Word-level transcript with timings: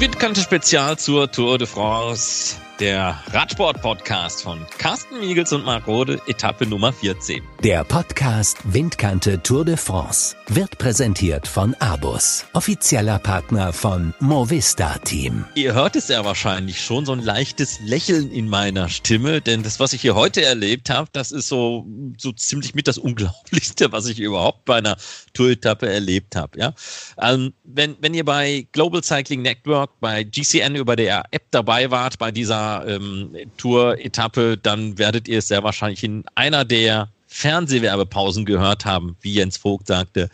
Die 0.00 0.06
Windkante 0.06 0.40
Spezial 0.40 0.98
zur 0.98 1.30
Tour 1.30 1.58
de 1.58 1.66
France 1.66 2.56
der 2.80 3.22
Radsport-Podcast 3.32 4.42
von 4.42 4.58
Carsten 4.78 5.20
Miegels 5.20 5.52
und 5.52 5.66
Marc 5.66 5.86
Rode, 5.86 6.18
Etappe 6.26 6.66
Nummer 6.66 6.94
14. 6.94 7.42
Der 7.62 7.84
Podcast 7.84 8.56
Windkante 8.64 9.42
Tour 9.42 9.66
de 9.66 9.76
France 9.76 10.34
wird 10.48 10.78
präsentiert 10.78 11.46
von 11.46 11.74
Abus, 11.74 12.46
offizieller 12.54 13.18
Partner 13.18 13.74
von 13.74 14.14
Movista 14.18 14.96
Team. 15.04 15.44
Ihr 15.54 15.74
hört 15.74 15.94
es 15.94 16.08
ja 16.08 16.24
wahrscheinlich 16.24 16.80
schon, 16.82 17.04
so 17.04 17.12
ein 17.12 17.20
leichtes 17.20 17.80
Lächeln 17.80 18.32
in 18.32 18.48
meiner 18.48 18.88
Stimme, 18.88 19.42
denn 19.42 19.62
das, 19.62 19.78
was 19.78 19.92
ich 19.92 20.00
hier 20.00 20.14
heute 20.14 20.42
erlebt 20.42 20.88
habe, 20.88 21.10
das 21.12 21.32
ist 21.32 21.48
so, 21.48 21.86
so 22.16 22.32
ziemlich 22.32 22.74
mit 22.74 22.88
das 22.88 22.96
Unglaublichste, 22.96 23.92
was 23.92 24.06
ich 24.06 24.18
überhaupt 24.20 24.64
bei 24.64 24.76
einer 24.76 24.96
Tour-Etappe 25.34 25.86
erlebt 25.86 26.34
habe. 26.34 26.58
Ja? 26.58 26.72
Ähm, 27.20 27.52
wenn, 27.62 27.96
wenn 28.00 28.14
ihr 28.14 28.24
bei 28.24 28.66
Global 28.72 29.04
Cycling 29.04 29.42
Network, 29.42 30.00
bei 30.00 30.24
GCN 30.24 30.76
über 30.76 30.96
der 30.96 31.24
App 31.30 31.44
dabei 31.50 31.90
wart, 31.90 32.18
bei 32.18 32.30
dieser 32.30 32.69
ähm, 32.86 33.36
Tour-Etappe, 33.56 34.56
dann 34.56 34.98
werdet 34.98 35.28
ihr 35.28 35.38
es 35.38 35.48
sehr 35.48 35.62
wahrscheinlich 35.62 36.04
in 36.04 36.24
einer 36.34 36.64
der 36.64 37.08
Fernsehwerbepausen 37.26 38.44
gehört 38.44 38.84
haben, 38.84 39.16
wie 39.20 39.34
Jens 39.34 39.56
Vogt 39.56 39.86
sagte. 39.86 40.28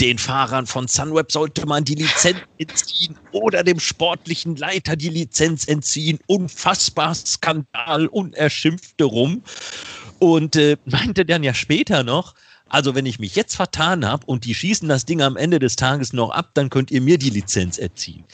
Den 0.00 0.18
Fahrern 0.18 0.66
von 0.66 0.88
Sunweb 0.88 1.30
sollte 1.30 1.66
man 1.66 1.84
die 1.84 1.94
Lizenz 1.94 2.40
entziehen 2.58 3.16
oder 3.30 3.62
dem 3.62 3.78
sportlichen 3.78 4.56
Leiter 4.56 4.96
die 4.96 5.10
Lizenz 5.10 5.68
entziehen. 5.68 6.18
Unfassbar 6.26 7.14
Skandal, 7.14 8.06
unerschimpfte 8.06 9.04
rum. 9.04 9.42
Und 10.18 10.56
äh, 10.56 10.76
meinte 10.86 11.24
dann 11.24 11.44
ja 11.44 11.54
später 11.54 12.02
noch, 12.02 12.34
also 12.68 12.94
wenn 12.94 13.06
ich 13.06 13.18
mich 13.18 13.36
jetzt 13.36 13.54
vertan 13.54 14.04
habe 14.04 14.24
und 14.26 14.46
die 14.46 14.54
schießen 14.54 14.88
das 14.88 15.04
Ding 15.04 15.20
am 15.20 15.36
Ende 15.36 15.58
des 15.58 15.76
Tages 15.76 16.14
noch 16.14 16.30
ab, 16.30 16.50
dann 16.54 16.70
könnt 16.70 16.90
ihr 16.90 17.02
mir 17.02 17.18
die 17.18 17.30
Lizenz 17.30 17.76
erziehen. 17.76 18.24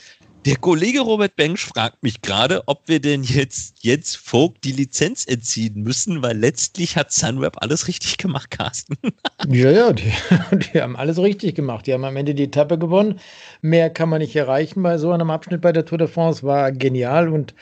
Der 0.47 0.57
Kollege 0.57 1.01
Robert 1.01 1.35
Bench 1.35 1.61
fragt 1.61 2.03
mich 2.03 2.23
gerade, 2.23 2.63
ob 2.67 2.83
wir 2.87 3.01
denn 3.01 3.25
jetzt 3.25 3.83
Jens 3.83 4.15
Vogt 4.15 4.63
die 4.65 4.73
Lizenz 4.73 5.27
entziehen 5.27 5.83
müssen, 5.83 6.23
weil 6.23 6.39
letztlich 6.39 6.97
hat 6.97 7.13
Sunweb 7.13 7.61
alles 7.61 7.89
richtig 7.89 8.19
gemacht, 8.19 8.51
Carsten. 8.53 8.97
ja, 9.49 9.71
ja, 9.71 9.93
die, 9.93 10.13
die, 10.53 10.81
haben 10.81 10.97
alles 10.97 11.19
richtig 11.19 11.57
gemacht. 11.57 11.87
Die 11.87 11.93
haben 11.93 12.05
am 12.05 12.17
Ende 12.17 12.35
die 12.35 12.45
Etappe 12.45 12.79
gewonnen. 12.79 13.19
Mehr 13.63 13.91
kann 13.91 14.09
man 14.09 14.21
nicht 14.21 14.37
erreichen 14.37 14.83
bei 14.83 14.97
so 14.97 15.11
einem 15.11 15.31
Abschnitt 15.31 15.61
bei 15.61 15.73
der 15.73 15.85
Tour 15.85 15.99
de 15.99 16.07
France. 16.07 16.45
War 16.45 16.71
genial. 16.71 17.29
Und 17.29 17.53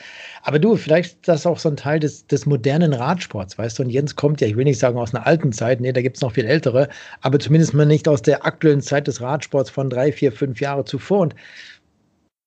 aber 0.43 0.59
du, 0.59 0.75
vielleicht 0.75 1.15
ist 1.15 1.27
das 1.27 1.45
auch 1.47 1.59
so 1.59 1.69
ein 1.69 1.77
Teil 1.77 1.99
des, 1.99 2.27
des 2.27 2.45
modernen 2.45 2.93
Radsports, 2.93 3.57
weißt 3.57 3.79
du? 3.79 3.83
Und 3.83 3.89
Jens 3.89 4.15
kommt 4.15 4.39
ja, 4.39 4.47
ich 4.47 4.55
will 4.55 4.65
nicht 4.65 4.79
sagen 4.79 4.97
aus 4.99 5.15
einer 5.15 5.25
alten 5.25 5.51
Zeit, 5.51 5.81
nee, 5.81 5.91
da 5.91 6.01
gibt 6.01 6.17
es 6.17 6.21
noch 6.21 6.33
viel 6.33 6.45
ältere, 6.45 6.89
aber 7.21 7.39
zumindest 7.39 7.73
mal 7.73 7.85
nicht 7.85 8.07
aus 8.07 8.21
der 8.21 8.45
aktuellen 8.45 8.81
Zeit 8.81 9.07
des 9.07 9.19
Radsports 9.19 9.71
von 9.71 9.89
drei, 9.89 10.11
vier, 10.11 10.31
fünf 10.31 10.61
Jahre 10.61 10.85
zuvor. 10.85 11.19
Und 11.19 11.35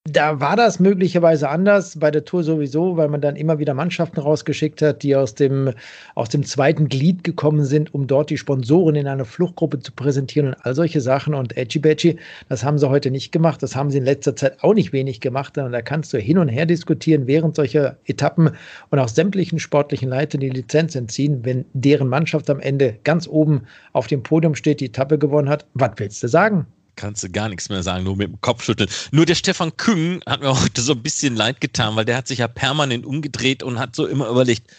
da 0.05 0.39
war 0.39 0.55
das 0.55 0.79
möglicherweise 0.79 1.47
anders 1.47 1.99
bei 1.99 2.09
der 2.09 2.25
Tour 2.25 2.43
sowieso, 2.43 2.97
weil 2.97 3.07
man 3.07 3.21
dann 3.21 3.35
immer 3.35 3.59
wieder 3.59 3.75
Mannschaften 3.75 4.19
rausgeschickt 4.19 4.81
hat, 4.81 5.03
die 5.03 5.15
aus 5.15 5.35
dem, 5.35 5.73
aus 6.15 6.29
dem 6.29 6.43
zweiten 6.43 6.89
Glied 6.89 7.23
gekommen 7.23 7.63
sind, 7.65 7.93
um 7.93 8.07
dort 8.07 8.31
die 8.31 8.37
Sponsoren 8.37 8.95
in 8.95 9.07
einer 9.07 9.25
Fluchtgruppe 9.25 9.79
zu 9.79 9.91
präsentieren 9.91 10.47
und 10.47 10.65
all 10.65 10.73
solche 10.73 11.01
Sachen. 11.01 11.35
Und 11.35 11.55
Edgy 11.55 11.77
Badgy, 11.77 12.17
das 12.49 12.63
haben 12.63 12.79
sie 12.79 12.89
heute 12.89 13.11
nicht 13.11 13.31
gemacht. 13.31 13.61
Das 13.61 13.75
haben 13.75 13.91
sie 13.91 13.99
in 13.99 14.05
letzter 14.05 14.35
Zeit 14.35 14.63
auch 14.63 14.73
nicht 14.73 14.91
wenig 14.91 15.21
gemacht. 15.21 15.55
Und 15.59 15.71
da 15.71 15.83
kannst 15.83 16.11
du 16.13 16.17
hin 16.17 16.39
und 16.39 16.49
her 16.49 16.65
diskutieren 16.65 17.27
während 17.27 17.55
solcher 17.55 17.97
Etappen 18.05 18.49
und 18.89 18.99
auch 18.99 19.07
sämtlichen 19.07 19.59
sportlichen 19.59 20.09
Leitern 20.09 20.41
die 20.41 20.49
Lizenz 20.49 20.95
entziehen, 20.95 21.45
wenn 21.45 21.65
deren 21.73 22.07
Mannschaft 22.07 22.49
am 22.49 22.59
Ende 22.59 22.97
ganz 23.03 23.27
oben 23.27 23.61
auf 23.93 24.07
dem 24.07 24.23
Podium 24.23 24.55
steht, 24.55 24.79
die 24.79 24.87
Etappe 24.87 25.19
gewonnen 25.19 25.47
hat. 25.47 25.67
Was 25.75 25.91
willst 25.97 26.23
du 26.23 26.27
sagen? 26.27 26.65
Kannst 26.95 27.23
du 27.23 27.29
gar 27.29 27.49
nichts 27.49 27.69
mehr 27.69 27.83
sagen, 27.83 28.03
nur 28.03 28.15
mit 28.15 28.27
dem 28.27 28.41
Kopf 28.41 28.63
schütteln. 28.63 28.89
Nur 29.11 29.25
der 29.25 29.35
Stefan 29.35 29.75
Küng 29.77 30.21
hat 30.25 30.41
mir 30.41 30.59
heute 30.61 30.81
so 30.81 30.93
ein 30.93 31.03
bisschen 31.03 31.35
leid 31.35 31.61
getan, 31.61 31.95
weil 31.95 32.05
der 32.05 32.17
hat 32.17 32.27
sich 32.27 32.39
ja 32.39 32.47
permanent 32.47 33.05
umgedreht 33.05 33.63
und 33.63 33.79
hat 33.79 33.95
so 33.95 34.05
immer 34.05 34.27
überlegt, 34.27 34.69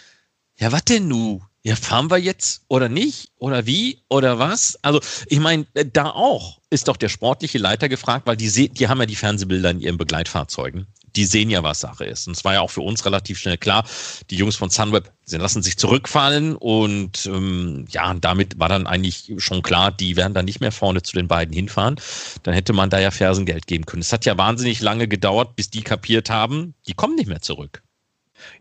ja, 0.57 0.73
was 0.73 0.85
denn 0.85 1.09
nu? 1.09 1.43
Ja, 1.65 1.77
fahren 1.77 2.11
wir 2.11 2.19
jetzt 2.19 2.65
oder 2.69 2.89
nicht? 2.89 3.31
Oder 3.37 3.67
wie? 3.67 4.03
Oder 4.09 4.39
was? 4.39 4.79
Also, 4.83 5.01
ich 5.27 5.39
meine, 5.39 5.65
äh, 5.75 5.87
da 5.91 6.11
auch 6.11 6.61
ist 6.71 6.89
doch 6.89 6.97
der 6.97 7.09
sportliche 7.09 7.59
Leiter 7.59 7.89
gefragt, 7.89 8.27
weil 8.27 8.37
die, 8.37 8.69
die 8.69 8.89
haben 8.89 8.99
ja 8.99 9.07
die 9.07 9.17
Fernsehbilder 9.17 9.71
in 9.71 9.81
ihren 9.81 9.97
Begleitfahrzeugen 9.97 10.89
die 11.17 11.25
sehen 11.25 11.51
ja, 11.51 11.63
was 11.63 11.81
Sache 11.81 12.05
ist. 12.05 12.27
Und 12.27 12.37
es 12.37 12.45
war 12.45 12.55
ja 12.55 12.61
auch 12.61 12.71
für 12.71 12.81
uns 12.81 13.05
relativ 13.05 13.39
schnell 13.39 13.59
klar, 13.59 13.85
die 14.31 14.37
Jungs 14.37 14.57
von 14.57 14.71
Sunweb, 14.71 15.11
sie 15.25 15.37
lassen 15.39 15.63
sich 15.63 15.77
zurückfallen 15.79 16.57
und 16.57 17.27
ähm, 17.27 17.87
ja, 17.91 18.13
damit 18.15 18.59
war 18.59 18.69
dann 18.69 18.87
eigentlich 18.87 19.33
schon 19.39 19.63
klar, 19.63 19.93
die 19.93 20.17
werden 20.17 20.35
dann 20.35 20.45
nicht 20.45 20.61
mehr 20.61 20.73
vorne 20.73 21.03
zu 21.03 21.17
den 21.17 21.29
beiden 21.29 21.55
hinfahren. 21.55 21.97
Dann 22.43 22.55
hätte 22.55 22.73
man 22.73 22.91
da 22.91 22.99
ja 22.99 23.11
Fersengeld 23.11 23.67
geben 23.67 23.87
können. 23.87 24.03
Es 24.03 24.13
hat 24.13 24.25
ja 24.25 24.37
wahnsinnig 24.39 24.81
lange 24.81 25.09
gedauert, 25.09 25.57
bis 25.57 25.71
die 25.71 25.83
kapiert 25.83 26.31
haben, 26.31 26.75
die 26.87 26.95
kommen 26.95 27.17
nicht 27.17 27.29
mehr 27.29 27.43
zurück. 27.43 27.83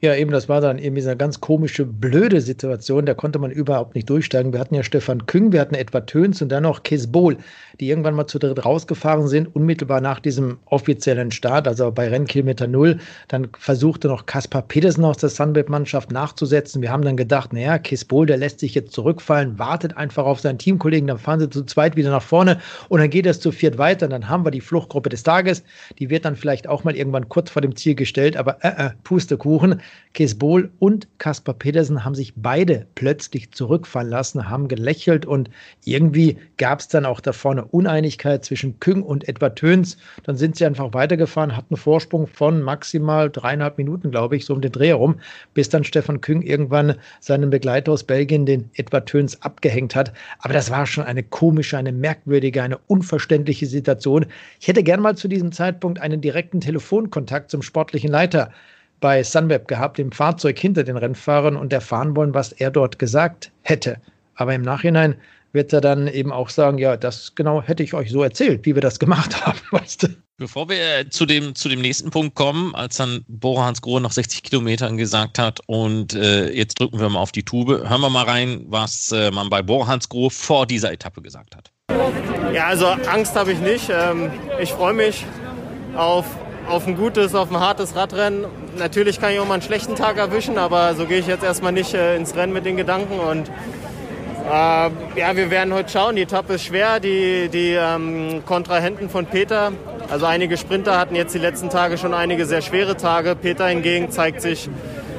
Ja, 0.02 0.16
eben, 0.16 0.32
das 0.32 0.50
war 0.50 0.62
dann 0.62 0.78
irgendwie 0.78 1.02
so 1.02 1.10
eine 1.10 1.18
ganz 1.18 1.40
komische, 1.40 1.86
blöde 1.86 2.42
Situation. 2.42 3.06
Da 3.06 3.14
konnte 3.14 3.40
man 3.40 3.52
überhaupt 3.52 3.96
nicht 3.96 4.10
durchsteigen. 4.10 4.54
Wir 4.54 4.60
hatten 4.60 4.76
ja 4.76 4.84
Stefan 4.84 5.26
Küng, 5.26 5.52
wir 5.52 5.62
hatten 5.62 5.76
Edward 5.76 6.08
Töns 6.08 6.42
und 6.42 6.50
dann 6.50 6.64
noch 6.64 6.84
Kesbol, 6.84 7.38
die 7.80 7.90
irgendwann 7.90 8.16
mal 8.16 8.28
zu 8.28 8.40
dritt 8.40 8.64
rausgefahren 8.66 9.28
sind, 9.28 9.56
unmittelbar 9.56 10.02
nach 10.02 10.20
diesem 10.20 10.60
offiziellen 10.66 11.32
Start, 11.32 11.68
also 11.68 11.92
bei 11.92 12.08
Rennkilometer 12.08 12.68
Null. 12.68 13.00
Dann 13.28 13.48
versuchte 13.58 14.08
noch 14.08 14.26
Kaspar 14.26 14.62
Pedersen 14.62 15.06
aus 15.06 15.18
der 15.18 15.30
Sunweb-Mannschaft 15.30 16.12
nachzusetzen. 16.12 16.82
Wir 16.82 16.92
haben 16.92 17.04
dann 17.04 17.18
gedacht, 17.18 17.54
naja, 17.54 17.78
Kesbol, 17.78 18.26
der 18.26 18.38
lässt 18.38 18.60
sich 18.60 18.76
jetzt 18.76 18.94
zurückfallen, 18.94 19.58
wartet 19.60 19.98
einfach 19.98 20.26
auf 20.26 20.40
seinen 20.40 20.58
Teamkollegen, 20.58 21.08
dann 21.08 21.18
fahren 21.18 21.40
sie 21.40 21.50
zu 21.50 21.64
zweit 21.64 21.96
wieder 21.96 22.12
nach 22.12 22.22
vorne 22.22 22.60
und 22.90 23.00
dann 23.00 23.10
geht 23.10 23.26
es 23.26 23.40
zu 23.40 23.52
viert 23.52 23.78
weiter. 23.78 24.06
Und 24.06 24.12
dann 24.12 24.30
haben 24.30 24.46
wir 24.46 24.52
die 24.52 24.62
Fluchtgruppe 24.62 25.10
des 25.10 25.24
Tages. 25.24 25.64
Die 26.00 26.10
wird 26.10 26.26
dann 26.26 26.36
vielleicht 26.36 26.68
auch 26.68 26.84
mal 26.84 26.96
irgendwann 26.96 27.30
kurz 27.30 27.50
vor 27.50 27.62
dem 27.62 27.76
Ziel 27.76 27.96
gestellt, 27.96 28.38
aber 28.38 28.58
äh, 28.64 28.88
äh, 28.88 28.90
Pustekuchen. 29.04 29.71
Wochen. 29.72 29.82
Kees 30.14 30.38
Bohl 30.38 30.70
und 30.80 31.08
Kaspar 31.20 31.56
Pedersen 31.56 32.04
haben 32.04 32.16
sich 32.16 32.34
beide 32.36 32.86
plötzlich 32.96 33.52
zurückfallen 33.52 34.10
lassen, 34.10 34.50
haben 34.50 34.68
gelächelt 34.68 35.26
und 35.26 35.50
irgendwie 35.86 36.38
gab 36.58 36.82
es 36.82 36.90
dann 36.90 37.06
auch 37.06 37.22
da 37.22 37.32
vorne 37.32 37.64
Uneinigkeit 37.64 38.44
zwischen 38.44 38.78
Küng 38.82 39.04
und 39.04 39.30
Edward 39.30 39.58
Töns. 39.58 39.96
Dann 40.24 40.36
sind 40.36 40.58
sie 40.58 40.66
einfach 40.66 40.94
weitergefahren, 40.94 41.56
hatten 41.56 41.78
Vorsprung 41.78 42.28
von 42.28 42.62
maximal 42.62 43.30
dreieinhalb 43.30 43.78
Minuten, 43.78 44.12
glaube 44.12 44.36
ich, 44.36 44.44
so 44.44 44.54
um 44.54 44.60
den 44.60 44.74
Dreh 44.74 44.90
herum, 44.90 45.16
bis 45.54 45.70
dann 45.70 45.86
Stefan 45.86 46.20
Küng 46.20 46.42
irgendwann 46.42 46.96
seinen 47.22 47.50
Begleiter 47.50 47.94
aus 47.94 48.04
Belgien, 48.04 48.46
den 48.46 48.70
Edward 48.74 49.08
Töns, 49.08 49.42
abgehängt 49.42 49.96
hat. 49.96 50.12
Aber 50.40 50.54
das 50.54 50.70
war 50.70 50.86
schon 50.86 51.06
eine 51.06 51.24
komische, 51.24 51.78
eine 51.78 51.94
merkwürdige, 51.94 52.62
eine 52.62 52.80
unverständliche 52.88 53.66
Situation. 53.66 54.26
Ich 54.60 54.68
hätte 54.68 54.84
gern 54.84 55.00
mal 55.00 55.16
zu 55.16 55.30
diesem 55.30 55.54
Zeitpunkt 55.54 56.02
einen 56.02 56.20
direkten 56.20 56.60
Telefonkontakt 56.60 57.50
zum 57.50 57.62
sportlichen 57.62 58.12
Leiter 58.12 58.52
bei 59.02 59.24
Sunweb 59.24 59.68
gehabt, 59.68 60.00
im 60.00 60.12
Fahrzeug 60.12 60.58
hinter 60.58 60.84
den 60.84 60.96
Rennfahrern 60.96 61.58
und 61.58 61.74
erfahren 61.74 62.16
wollen, 62.16 62.34
was 62.34 62.54
er 62.54 62.72
dort 62.72 63.00
gesagt 63.00 63.52
hätte. 63.64 63.98
Aber 64.36 64.56
im 64.56 64.62
Nachhinein 64.62 65.16
wird 65.54 65.74
er 65.74 65.82
dann 65.82 66.08
eben 66.08 66.32
auch 66.32 66.50
sagen, 66.50 66.78
ja, 66.78 66.96
das 66.96 67.36
genau 67.36 67.62
hätte 67.62 67.84
ich 67.84 67.94
euch 67.94 68.10
so 68.12 68.24
erzählt, 68.24 68.66
wie 68.66 68.76
wir 68.76 68.82
das 68.82 69.00
gemacht 69.00 69.46
haben, 69.46 69.60
weißt 69.72 70.04
du. 70.04 70.08
Bevor 70.38 70.70
wir 70.70 71.00
äh, 71.00 71.10
zu 71.10 71.26
dem, 71.26 71.54
zu 71.54 71.70
dem 71.70 71.82
nächsten 71.82 72.10
Punkt 72.10 72.36
kommen, 72.36 72.74
als 72.74 72.98
dann 72.98 73.24
Bora 73.28 73.66
Hans 73.66 73.82
Grohe 73.82 74.02
nach 74.02 74.12
60 74.12 74.42
Kilometern 74.44 74.98
gesagt 74.98 75.38
hat 75.38 75.60
und 75.68 76.14
äh, 76.16 76.50
jetzt 76.52 76.80
drücken 76.80 77.00
wir 77.00 77.10
mal 77.10 77.20
auf 77.20 77.32
die 77.32 77.44
Tube, 77.44 77.88
hören 77.88 78.02
wir 78.02 78.10
mal 78.10 78.26
rein, 78.26 78.66
was 78.68 79.12
äh, 79.12 79.30
man 79.30 79.50
bei 79.50 79.62
Bora 79.62 79.88
Hans 79.88 80.10
Grohe 80.10 80.32
vor 80.32 80.66
dieser 80.66 80.92
Etappe 80.92 81.22
gesagt 81.22 81.56
hat. 81.56 81.72
Ja, 82.54 82.68
also 82.68 82.88
Angst 82.88 83.36
habe 83.36 83.52
ich 83.52 83.60
nicht. 83.60 83.90
Ähm, 83.90 84.32
ich 84.60 84.72
freue 84.72 84.94
mich 84.94 85.26
auf 85.96 86.26
auf 86.68 86.88
ein 86.88 86.96
gutes, 86.96 87.36
auf 87.36 87.52
ein 87.52 87.60
hartes 87.60 87.96
Radrennen. 87.96 88.46
Natürlich 88.78 89.20
kann 89.20 89.34
ich 89.34 89.40
auch 89.40 89.48
mal 89.48 89.56
einen 89.56 89.64
schlechten 89.64 89.96
Tag 89.96 90.18
erwischen, 90.18 90.58
aber 90.58 90.96
so 90.96 91.06
gehe 91.06 91.20
ich 91.20 91.28
jetzt 91.28 91.44
erstmal 91.44 91.72
nicht 91.72 91.94
äh, 91.94 92.16
ins 92.16 92.36
Rennen 92.36 92.54
mit 92.54 92.66
den 92.66 92.78
Gedanken. 92.78 93.20
Und 93.20 93.50
äh, 93.50 94.52
ja, 94.52 95.36
wir 95.36 95.52
werden 95.52 95.74
heute 95.74 95.90
schauen. 95.90 96.16
Die 96.16 96.24
Etappe 96.24 96.54
ist 96.54 96.66
schwer. 96.66 97.00
Die, 97.00 97.50
die 97.50 97.74
ähm, 97.74 98.44
Kontrahenten 98.46 99.10
von 99.10 99.26
Peter, 99.26 99.72
also 100.10 100.26
einige 100.26 100.58
Sprinter 100.58 101.00
hatten 101.00 101.16
jetzt 101.16 101.34
die 101.34 101.40
letzten 101.40 101.70
Tage 101.70 101.98
schon 101.98 102.14
einige 102.14 102.46
sehr 102.46 102.62
schwere 102.62 102.98
Tage. 102.98 103.36
Peter 103.36 103.68
hingegen 103.68 104.12
zeigt 104.12 104.42
sich 104.42 104.70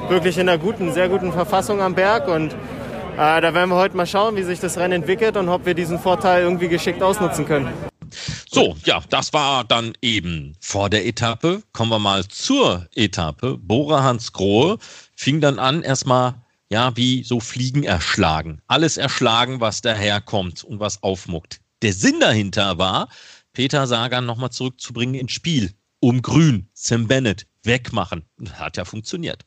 wirklich 0.09 0.39
in 0.39 0.49
einer 0.49 0.59
guten, 0.59 0.93
sehr 0.93 1.09
guten 1.09 1.33
Verfassung 1.33 1.81
am 1.81 1.95
Berg 1.95 2.29
und 2.29 2.53
äh, 2.53 3.41
da 3.41 3.55
werden 3.55 3.71
wir 3.71 3.77
heute 3.77 3.97
mal 3.97 4.07
schauen, 4.07 4.37
wie 4.37 4.43
sich 4.43 4.61
das 4.61 4.79
Rennen 4.79 4.95
entwickelt 4.95 5.37
und 5.37 5.49
ob 5.49 5.67
wir 5.67 5.75
diesen 5.75 5.99
Vorteil 5.99 6.43
irgendwie 6.43 6.69
geschickt 6.69 7.03
ausnutzen 7.03 7.47
können. 7.47 7.92
So, 8.55 8.77
ja, 8.85 9.03
das 9.09 9.33
war 9.33 9.65
dann 9.65 9.95
eben 10.03 10.55
vor 10.61 10.91
der 10.91 11.07
Etappe. 11.07 11.63
Kommen 11.73 11.91
wir 11.91 11.99
mal 11.99 12.29
zur 12.29 12.87
Etappe. 12.95 13.57
Bora 13.57 14.03
Hans 14.03 14.35
Grohe 14.35 14.77
fing 15.15 15.41
dann 15.41 15.59
an, 15.59 15.83
erstmal, 15.83 16.35
ja, 16.69 16.95
wie 16.95 17.25
so 17.25 17.41
Fliegen 17.41 17.83
erschlagen. 17.83 18.61
Alles 18.67 18.99
erschlagen, 18.99 19.61
was 19.61 19.81
daherkommt 19.81 20.65
und 20.65 20.81
was 20.81 21.03
aufmuckt. 21.03 21.63
Der 21.81 21.95
Sinn 21.95 22.21
dahinter 22.21 22.77
war, 22.77 23.09
Peter 23.55 23.87
Sagan 23.87 24.27
nochmal 24.27 24.51
zurückzubringen 24.51 25.15
ins 25.15 25.33
Spiel. 25.33 25.73
Um 26.01 26.21
Grün, 26.21 26.69
Sam 26.75 27.09
Bennett, 27.09 27.47
wegmachen. 27.63 28.27
Hat 28.53 28.77
ja 28.77 28.85
funktioniert. 28.85 29.47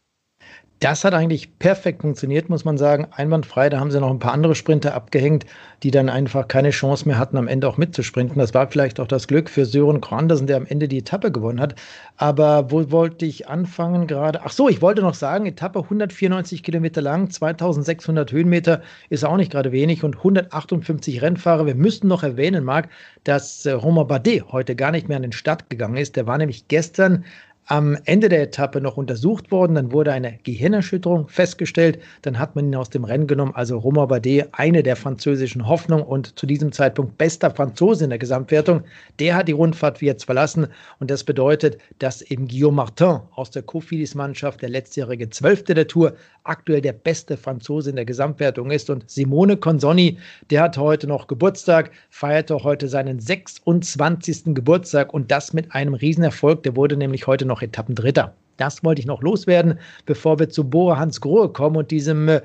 Das 0.82 1.06
hat 1.06 1.14
eigentlich 1.14 1.58
perfekt 1.58 2.02
funktioniert, 2.02 2.50
muss 2.50 2.66
man 2.66 2.78
sagen. 2.78 3.08
Einwandfrei. 3.12 3.70
Da 3.70 3.80
haben 3.80 3.92
sie 3.92 4.00
noch 4.02 4.10
ein 4.12 4.20
paar 4.20 4.34
andere 4.34 4.56
Sprinter 4.56 4.94
abgehängt, 4.94 5.46
die 5.84 5.90
dann 5.90 6.10
einfach 6.10 6.50
keine 6.50 6.72
Chance 6.72 7.08
mehr 7.08 7.18
hatten, 7.18 7.38
am 7.38 7.48
Ende 7.48 7.70
auch 7.70 7.78
mitzusprinten. 7.78 8.38
Das 8.38 8.54
war 8.54 8.68
vielleicht 8.68 9.00
auch 9.00 9.08
das 9.08 9.28
Glück 9.28 9.50
für 9.50 9.66
Sören 9.66 10.04
Andersen, 10.04 10.48
der 10.48 10.58
am 10.58 10.66
Ende 10.66 10.90
die 10.90 10.98
Etappe 10.98 11.32
gewonnen 11.32 11.62
hat. 11.62 11.76
Aber 12.18 12.72
wo 12.72 12.92
wollte 12.92 13.26
ich 13.26 13.48
anfangen 13.48 14.06
gerade? 14.06 14.42
Ach 14.44 14.52
so, 14.52 14.68
ich 14.68 14.82
wollte 14.82 15.02
noch 15.02 15.14
sagen, 15.14 15.46
Etappe 15.46 15.80
194 15.80 16.62
Kilometer 16.62 17.02
lang, 17.02 17.30
2600 17.30 18.34
Höhenmeter 18.34 18.82
ist 19.10 19.24
auch 19.24 19.38
nicht 19.38 19.54
gerade 19.54 19.72
wenig 19.72 20.04
und 20.04 20.18
158 20.18 21.22
Rennfahrer. 21.22 21.66
Wir 21.66 21.76
müssten 21.76 22.10
noch 22.10 22.24
erwähnen, 22.24 22.66
Marc, 22.66 22.90
dass 23.24 23.66
äh, 23.66 23.72
Romain 23.72 24.08
Bardet 24.08 24.52
heute 24.52 24.76
gar 24.76 24.92
nicht 24.92 25.08
mehr 25.08 25.16
an 25.16 25.24
den 25.24 25.32
Start 25.32 25.70
gegangen 25.70 25.96
ist. 25.96 26.18
Der 26.18 26.28
war 26.28 26.38
nämlich 26.38 26.68
gestern 26.68 27.24
am 27.68 27.98
Ende 28.06 28.30
der 28.30 28.44
Etappe 28.44 28.80
noch 28.80 28.98
untersucht 28.98 29.52
worden. 29.52 29.76
Dann 29.76 29.92
wurde 29.92 30.12
eine 30.12 30.40
Gehirnerschütterung 30.44 31.28
festgestellt. 31.28 32.00
Dann 32.22 32.38
hat 32.38 32.56
man 32.56 32.68
ihn 32.68 32.76
aus 32.76 32.90
dem 32.90 33.04
Rennen 33.04 33.28
genommen. 33.28 33.54
Also 33.56 33.78
Romain 33.78 34.08
Bardet, 34.08 34.50
eine 34.52 34.84
der 34.84 34.96
französischen 34.96 35.68
Hoffnungen 35.68 36.06
und 36.06 36.38
zu 36.38 36.46
diesem 36.46 36.72
Zeitpunkt 36.72 37.18
bester 37.18 37.52
Franzose 37.52 38.04
in 38.04 38.12
der 38.12 38.20
Gesamtwertung. 38.20 38.84
Der 39.20 39.36
hat 39.36 39.48
die 39.48 39.54
Rundfahrt 39.54 40.02
wie 40.02 40.06
jetzt 40.06 40.26
verlassen. 40.26 40.68
Und 41.00 41.10
das 41.10 41.24
bedeutet, 41.24 41.78
dass 42.00 42.22
eben 42.22 42.48
Guillaume 42.48 42.76
Martin 42.76 43.22
aus 43.36 43.52
der 43.52 43.64
Cofidis-Mannschaft, 43.64 44.62
der 44.62 44.70
letztjährige 44.70 45.30
Zwölfte 45.30 45.74
der 45.74 45.88
Tour, 45.88 46.14
aktuell 46.44 46.82
der 46.82 46.94
beste 46.94 47.38
Franzose 47.38 47.90
in 47.90 47.96
der 47.96 48.06
Gesamtwertung 48.06 48.70
ist. 48.70 48.90
Und 48.90 49.10
Simone 49.10 49.58
Consonni, 49.58 50.20
der 50.52 50.62
hat 50.62 50.78
heute 50.78 51.08
noch 51.08 51.26
Geburtstag, 51.26 51.92
feierte 52.10 52.64
heute 52.64 52.88
seinen 52.88 53.20
26. 53.20 54.54
Geburtstag 54.54 55.14
und 55.14 55.32
das 55.32 55.54
mit 55.54 55.74
einem 55.74 55.96
Riesenerfolg. 55.96 56.62
Der 56.62 56.76
wurde 56.76 56.98
nämlich 56.98 57.26
heute 57.26 57.46
noch 57.46 57.55
noch 57.56 57.62
Etappendritter. 57.62 58.34
Das 58.58 58.84
wollte 58.84 59.00
ich 59.00 59.08
noch 59.08 59.22
loswerden, 59.22 59.80
bevor 60.06 60.40
wir 60.40 60.50
zu 60.50 60.70
Bora 60.70 60.98
Hans 60.98 61.22
Grohe 61.22 61.50
kommen 61.50 61.78
und 61.78 61.92
diesem 61.92 62.28
äh, 62.28 62.42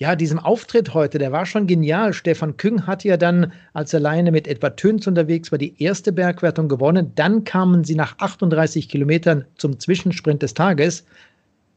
ja, 0.00 0.14
diesem 0.14 0.38
Auftritt 0.38 0.94
heute, 0.94 1.18
der 1.18 1.32
war 1.32 1.44
schon 1.44 1.66
genial. 1.66 2.12
Stefan 2.12 2.56
Küng 2.56 2.86
hat 2.86 3.02
ja 3.02 3.16
dann, 3.16 3.52
als 3.72 3.92
alleine 3.92 4.30
mit 4.30 4.46
Edward 4.46 4.78
Töns 4.78 5.08
unterwegs 5.08 5.50
war, 5.50 5.58
die 5.58 5.74
erste 5.82 6.12
Bergwertung 6.12 6.68
gewonnen. 6.68 7.10
Dann 7.16 7.42
kamen 7.42 7.82
sie 7.82 7.96
nach 7.96 8.16
38 8.18 8.88
Kilometern 8.88 9.44
zum 9.56 9.80
Zwischensprint 9.80 10.40
des 10.40 10.54
Tages. 10.54 11.04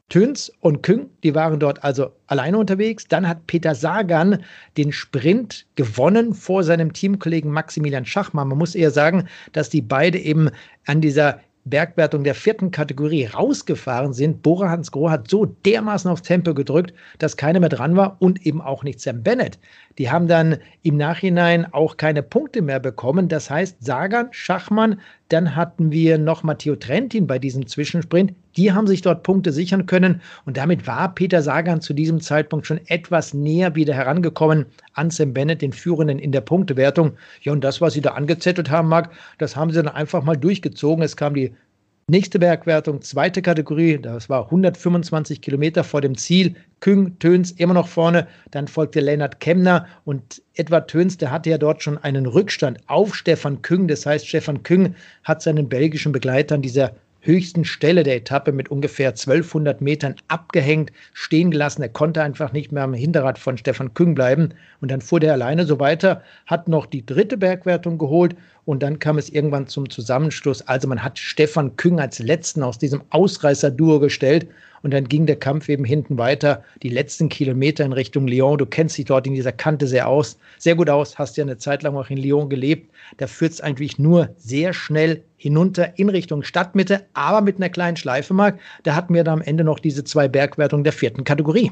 Töns 0.10 0.52
und 0.60 0.84
Küng, 0.84 1.10
die 1.24 1.34
waren 1.34 1.60
dort 1.60 1.84
also 1.84 2.12
alleine 2.28 2.60
unterwegs. 2.60 3.08
Dann 3.08 3.28
hat 3.28 3.48
Peter 3.48 3.74
Sagan 3.74 4.44
den 4.78 4.92
Sprint 4.92 5.66
gewonnen 5.74 6.36
vor 6.36 6.64
seinem 6.64 6.94
Teamkollegen 6.94 7.50
Maximilian 7.50 8.06
Schachmann. 8.06 8.50
Man 8.50 8.60
muss 8.60 8.76
eher 8.76 8.92
sagen, 8.92 9.28
dass 9.54 9.70
die 9.70 9.82
beide 9.82 10.20
eben 10.20 10.52
an 10.86 11.02
dieser 11.02 11.40
Bergwertung 11.66 12.24
der 12.24 12.36
vierten 12.36 12.72
Kategorie 12.72 13.26
rausgefahren 13.26 14.14
sind. 14.14 14.42
Bora 14.42 14.70
Hans 14.70 14.92
Groh 14.92 15.10
hat 15.10 15.30
so 15.30 15.46
dermaßen 15.46 16.10
aufs 16.10 16.24
Tempo 16.24 16.54
gedrückt, 16.54 16.94
dass 17.20 17.38
keiner 17.38 17.60
mehr 17.60 17.70
dran 17.70 17.96
war 17.96 18.18
und 18.20 18.46
eben 18.46 18.62
auch 18.62 18.84
nicht 18.84 19.00
Sam 19.00 19.22
Bennett. 19.22 19.60
Die 19.98 20.10
haben 20.10 20.28
dann 20.28 20.58
im 20.82 20.98
Nachhinein 20.98 21.72
auch 21.72 21.98
keine 21.98 22.24
Punkte 22.24 22.62
mehr 22.62 22.80
bekommen. 22.80 23.28
Das 23.28 23.50
heißt, 23.50 23.78
Sagan, 23.84 24.30
Schachmann, 24.32 25.00
dann 25.32 25.56
hatten 25.56 25.92
wir 25.92 26.18
noch 26.18 26.44
Matteo 26.44 26.76
Trentin 26.76 27.26
bei 27.26 27.40
diesem 27.40 27.66
Zwischensprint. 27.66 28.34
Die 28.58 28.74
haben 28.74 28.88
sich 28.88 29.02
dort 29.02 29.24
Punkte 29.24 29.54
sichern 29.54 29.86
können 29.86 30.22
und 30.46 30.58
damit 30.58 30.88
war 30.88 31.16
Peter 31.16 31.42
Sagan 31.42 31.80
zu 31.80 31.94
diesem 31.94 32.20
Zeitpunkt 32.20 32.68
schon 32.68 32.82
etwas 32.88 33.34
näher 33.34 33.76
wieder 33.76 33.94
herangekommen 33.94 34.66
an 34.94 35.10
Sam 35.10 35.34
Bennett, 35.34 35.62
den 35.62 35.72
Führenden 35.72 36.20
in 36.20 36.34
der 36.34 36.42
Punktewertung. 36.42 37.14
Ja, 37.42 37.54
und 37.54 37.64
das, 37.64 37.80
was 37.80 37.94
sie 37.94 38.02
da 38.02 38.12
angezettelt 38.12 38.70
haben, 38.70 38.90
mag, 38.90 39.12
das 39.38 39.56
haben 39.56 39.72
sie 39.72 39.82
dann 39.82 39.88
einfach 39.88 40.24
mal 40.24 40.36
durchgezogen. 40.36 41.04
Es 41.04 41.16
kam 41.16 41.34
die 41.34 41.54
Nächste 42.08 42.40
Bergwertung, 42.40 43.02
zweite 43.02 43.42
Kategorie, 43.42 43.98
das 43.98 44.28
war 44.30 44.46
125 44.46 45.42
Kilometer 45.42 45.84
vor 45.84 46.02
dem 46.02 46.18
Ziel. 46.18 46.56
Küng, 46.82 47.18
Töns 47.20 47.52
immer 47.52 47.74
noch 47.74 47.88
vorne. 47.88 48.28
Dann 48.50 48.68
folgte 48.68 49.00
Lennart 49.00 49.40
Kemner 49.40 49.88
und 50.04 50.42
Edward 50.56 50.90
Töns, 50.90 51.18
der 51.18 51.32
hatte 51.32 51.52
ja 51.52 51.58
dort 51.58 51.84
schon 51.84 51.98
einen 51.98 52.26
Rückstand 52.26 52.80
auf 52.88 53.16
Stefan 53.16 53.62
Küng. 53.62 53.88
Das 53.88 54.06
heißt, 54.06 54.28
Stefan 54.28 54.64
Küng 54.64 54.96
hat 55.24 55.42
seinen 55.42 55.70
belgischen 55.70 56.12
Begleitern 56.12 56.62
dieser 56.62 56.92
höchsten 57.22 57.66
Stelle 57.66 58.04
der 58.04 58.18
Etappe 58.18 58.52
mit 58.52 58.70
ungefähr 58.70 59.10
1200 59.10 59.80
Metern 59.82 60.16
abgehängt, 60.28 60.92
stehen 61.14 61.52
gelassen. 61.52 61.82
Er 61.82 61.90
konnte 61.90 62.22
einfach 62.22 62.52
nicht 62.52 62.72
mehr 62.72 62.84
am 62.84 62.94
Hinterrad 62.94 63.40
von 63.40 63.58
Stefan 63.58 63.94
Küng 63.94 64.16
bleiben. 64.16 64.50
Und 64.82 64.92
dann 64.92 65.02
fuhr 65.02 65.20
der 65.20 65.34
alleine 65.34 65.66
so 65.66 65.80
weiter, 65.80 66.22
hat 66.48 66.68
noch 66.68 66.86
die 66.86 67.06
dritte 67.06 67.38
Bergwertung 67.38 67.98
geholt 67.98 68.36
und 68.66 68.84
dann 68.84 69.00
kam 69.00 69.18
es 69.18 69.30
irgendwann 69.30 69.68
zum 69.68 69.90
Zusammenschluss. 69.90 70.62
Also 70.68 70.88
man 70.88 71.04
hat 71.04 71.18
Stefan 71.18 71.76
Küng 71.78 72.00
als 72.00 72.20
letzten 72.20 72.64
aus 72.64 72.78
diesem 72.78 73.04
Ausreißer-Duo 73.10 74.00
gestellt 74.00 74.48
und 74.84 74.92
dann 74.92 75.08
ging 75.08 75.26
der 75.26 75.36
Kampf 75.36 75.70
eben 75.70 75.86
hinten 75.86 76.18
weiter. 76.18 76.64
Die 76.84 76.90
letzten 76.90 77.30
Kilometer 77.30 77.86
in 77.86 77.94
Richtung 77.94 78.28
Lyon. 78.28 78.58
Du 78.58 78.66
kennst 78.66 78.98
dich 78.98 79.06
dort 79.06 79.28
in 79.28 79.34
dieser 79.34 79.52
Kante 79.52 79.88
sehr 79.88 80.08
aus, 80.08 80.38
sehr 80.58 80.76
gut 80.76 80.90
aus, 80.90 81.18
hast 81.18 81.38
ja 81.38 81.44
eine 81.44 81.58
Zeit 81.58 81.84
lang 81.84 81.96
auch 81.96 82.10
in 82.10 82.18
Lyon 82.18 82.50
gelebt. 82.50 82.92
Da 83.18 83.28
führt 83.28 83.54
es 83.54 83.62
eigentlich 83.62 84.00
nur 84.00 84.30
sehr 84.38 84.74
schnell 84.74 85.24
hinunter 85.38 85.98
in 85.98 86.10
Richtung 86.10 86.44
Stadtmitte, 86.44 87.06
aber 87.14 87.42
mit 87.42 87.58
einer 87.58 87.70
kleinen 87.70 87.98
Schleife, 87.98 88.34
Marc. 88.34 88.60
Da 88.84 88.96
hatten 88.96 89.14
wir 89.14 89.24
dann 89.24 89.40
am 89.40 89.42
Ende 89.42 89.64
noch 89.64 89.80
diese 89.80 90.04
zwei 90.04 90.28
Bergwertungen 90.28 90.84
der 90.84 90.94
vierten 90.94 91.24
Kategorie. 91.24 91.72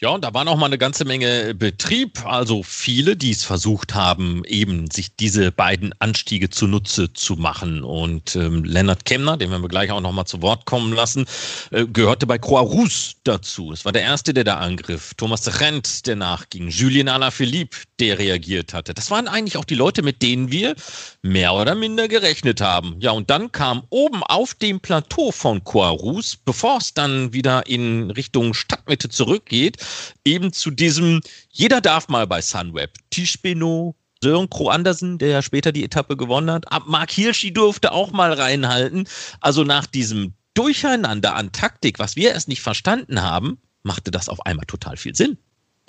Ja, 0.00 0.10
und 0.10 0.22
da 0.22 0.32
war 0.32 0.44
noch 0.44 0.56
mal 0.56 0.66
eine 0.66 0.78
ganze 0.78 1.04
Menge 1.04 1.56
Betrieb. 1.56 2.24
Also 2.24 2.62
viele, 2.62 3.16
die 3.16 3.32
es 3.32 3.42
versucht 3.42 3.96
haben, 3.96 4.44
eben 4.44 4.88
sich 4.92 5.16
diese 5.16 5.50
beiden 5.50 5.92
Anstiege 5.98 6.50
zunutze 6.50 7.12
zu 7.12 7.34
machen. 7.34 7.82
Und 7.82 8.36
ähm, 8.36 8.62
Lennart 8.62 9.04
Kemner, 9.04 9.36
den 9.36 9.50
werden 9.50 9.62
wir 9.62 9.68
gleich 9.68 9.90
auch 9.90 10.00
noch 10.00 10.12
mal 10.12 10.24
zu 10.24 10.40
Wort 10.40 10.66
kommen 10.66 10.92
lassen, 10.92 11.26
äh, 11.72 11.84
gehörte 11.84 12.28
bei 12.28 12.38
Croix 12.38 12.62
Rousse 12.62 13.16
dazu. 13.24 13.72
Es 13.72 13.84
war 13.84 13.90
der 13.90 14.02
Erste, 14.02 14.32
der 14.32 14.44
da 14.44 14.58
angriff. 14.58 15.14
Thomas 15.16 15.42
de 15.42 15.54
Rent, 15.54 16.06
der 16.06 16.14
nachging. 16.14 16.68
Julien 16.68 17.08
Alaphilippe, 17.08 17.78
der 17.98 18.20
reagiert 18.20 18.74
hatte. 18.74 18.94
Das 18.94 19.10
waren 19.10 19.26
eigentlich 19.26 19.56
auch 19.56 19.64
die 19.64 19.74
Leute, 19.74 20.02
mit 20.02 20.22
denen 20.22 20.52
wir 20.52 20.76
mehr 21.22 21.54
oder 21.54 21.74
minder 21.74 22.06
gerechnet 22.06 22.60
haben. 22.60 22.94
Ja, 23.00 23.10
und 23.10 23.30
dann 23.30 23.50
kam 23.50 23.82
oben 23.90 24.22
auf 24.22 24.54
dem 24.54 24.78
Plateau 24.78 25.32
von 25.32 25.64
Croix 25.64 26.00
Rousse, 26.00 26.36
bevor 26.44 26.78
es 26.78 26.94
dann 26.94 27.32
wieder 27.32 27.66
in 27.66 28.12
Richtung 28.12 28.54
Stadtmitte 28.54 29.08
zurückgeht, 29.08 29.78
eben 30.24 30.52
zu 30.52 30.70
diesem, 30.70 31.20
jeder 31.50 31.80
darf 31.80 32.08
mal 32.08 32.26
bei 32.26 32.40
Sunweb. 32.40 32.92
Tisch 33.10 33.40
Beno, 33.40 33.94
Sören 34.22 34.50
Kroh 34.50 34.68
Andersen, 34.68 35.18
der 35.18 35.28
ja 35.28 35.42
später 35.42 35.72
die 35.72 35.84
Etappe 35.84 36.16
gewonnen 36.16 36.50
hat. 36.50 36.66
Mark 36.86 37.10
Hirschi 37.10 37.52
durfte 37.52 37.92
auch 37.92 38.12
mal 38.12 38.32
reinhalten. 38.32 39.08
Also 39.40 39.64
nach 39.64 39.86
diesem 39.86 40.34
Durcheinander 40.54 41.34
an 41.34 41.52
Taktik, 41.52 41.98
was 41.98 42.16
wir 42.16 42.32
erst 42.32 42.48
nicht 42.48 42.62
verstanden 42.62 43.22
haben, 43.22 43.58
machte 43.82 44.10
das 44.10 44.28
auf 44.28 44.44
einmal 44.44 44.66
total 44.66 44.96
viel 44.96 45.14
Sinn. 45.14 45.38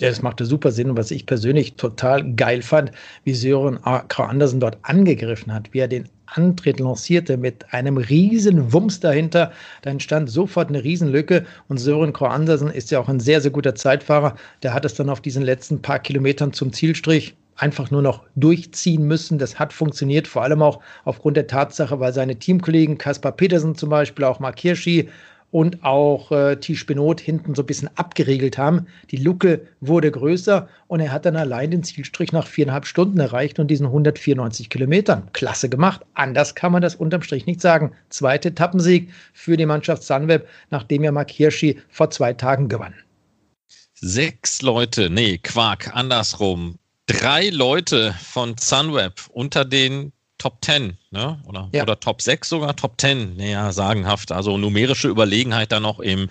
Ja, 0.00 0.08
das 0.08 0.22
machte 0.22 0.46
super 0.46 0.72
Sinn 0.72 0.88
und 0.88 0.96
was 0.96 1.10
ich 1.10 1.26
persönlich 1.26 1.74
total 1.74 2.32
geil 2.32 2.62
fand, 2.62 2.90
wie 3.24 3.34
Sören 3.34 3.78
Krau 4.08 4.22
Andersen 4.22 4.58
dort 4.58 4.78
angegriffen 4.80 5.52
hat, 5.52 5.74
wie 5.74 5.80
er 5.80 5.88
den 5.88 6.08
Antritt 6.24 6.80
lancierte 6.80 7.36
mit 7.36 7.74
einem 7.74 7.98
riesen 7.98 8.72
Wumms 8.72 9.00
dahinter. 9.00 9.52
Da 9.82 9.90
entstand 9.90 10.30
sofort 10.30 10.70
eine 10.70 10.82
Riesenlücke 10.82 11.44
und 11.68 11.76
Sören 11.76 12.14
Krau 12.14 12.28
Andersen 12.28 12.70
ist 12.70 12.90
ja 12.90 12.98
auch 12.98 13.10
ein 13.10 13.20
sehr, 13.20 13.42
sehr 13.42 13.50
guter 13.50 13.74
Zeitfahrer. 13.74 14.36
Der 14.62 14.72
hat 14.72 14.86
es 14.86 14.94
dann 14.94 15.10
auf 15.10 15.20
diesen 15.20 15.42
letzten 15.42 15.82
paar 15.82 15.98
Kilometern 15.98 16.54
zum 16.54 16.72
Zielstrich 16.72 17.36
einfach 17.56 17.90
nur 17.90 18.00
noch 18.00 18.24
durchziehen 18.36 19.06
müssen. 19.06 19.38
Das 19.38 19.58
hat 19.58 19.74
funktioniert, 19.74 20.26
vor 20.26 20.42
allem 20.42 20.62
auch 20.62 20.80
aufgrund 21.04 21.36
der 21.36 21.46
Tatsache, 21.46 22.00
weil 22.00 22.14
seine 22.14 22.36
Teamkollegen 22.36 22.96
Kaspar 22.96 23.32
Petersen 23.32 23.74
zum 23.74 23.90
Beispiel, 23.90 24.24
auch 24.24 24.40
Mark 24.40 24.58
Hirschi 24.60 25.10
und 25.50 25.84
auch 25.84 26.30
äh, 26.30 26.56
Tisch 26.56 26.86
Benot 26.86 27.20
hinten 27.20 27.54
so 27.54 27.62
ein 27.62 27.66
bisschen 27.66 27.90
abgeriegelt 27.96 28.56
haben. 28.58 28.86
Die 29.10 29.16
Luke 29.16 29.66
wurde 29.80 30.10
größer 30.10 30.68
und 30.86 31.00
er 31.00 31.12
hat 31.12 31.24
dann 31.24 31.36
allein 31.36 31.70
den 31.70 31.82
Zielstrich 31.82 32.32
nach 32.32 32.46
viereinhalb 32.46 32.86
Stunden 32.86 33.18
erreicht 33.18 33.58
und 33.58 33.68
diesen 33.68 33.86
194 33.86 34.70
Kilometern. 34.70 35.28
Klasse 35.32 35.68
gemacht. 35.68 36.02
Anders 36.14 36.54
kann 36.54 36.72
man 36.72 36.82
das 36.82 36.94
unterm 36.94 37.22
Strich 37.22 37.46
nicht 37.46 37.60
sagen. 37.60 37.92
Zweite 38.10 38.48
Etappensieg 38.48 39.10
für 39.32 39.56
die 39.56 39.66
Mannschaft 39.66 40.02
Sunweb, 40.02 40.46
nachdem 40.70 41.04
ja 41.04 41.12
Mark 41.12 41.30
Hirschi 41.30 41.80
vor 41.88 42.10
zwei 42.10 42.32
Tagen 42.32 42.68
gewann. 42.68 42.94
Sechs 43.94 44.62
Leute, 44.62 45.10
nee, 45.10 45.38
Quark, 45.38 45.94
andersrum. 45.94 46.78
Drei 47.06 47.50
Leute 47.50 48.14
von 48.22 48.56
Sunweb 48.56 49.20
unter 49.32 49.64
den 49.64 50.12
Top 50.40 50.64
10, 50.64 50.96
ne? 51.10 51.38
Oder, 51.46 51.68
ja. 51.72 51.82
oder 51.82 52.00
Top 52.00 52.22
6 52.22 52.48
sogar, 52.48 52.74
Top 52.74 52.98
10, 52.98 53.36
naja, 53.36 53.72
sagenhaft. 53.72 54.32
Also 54.32 54.56
numerische 54.56 55.08
Überlegenheit 55.08 55.70
da 55.70 55.80
noch 55.80 56.00
im 56.00 56.30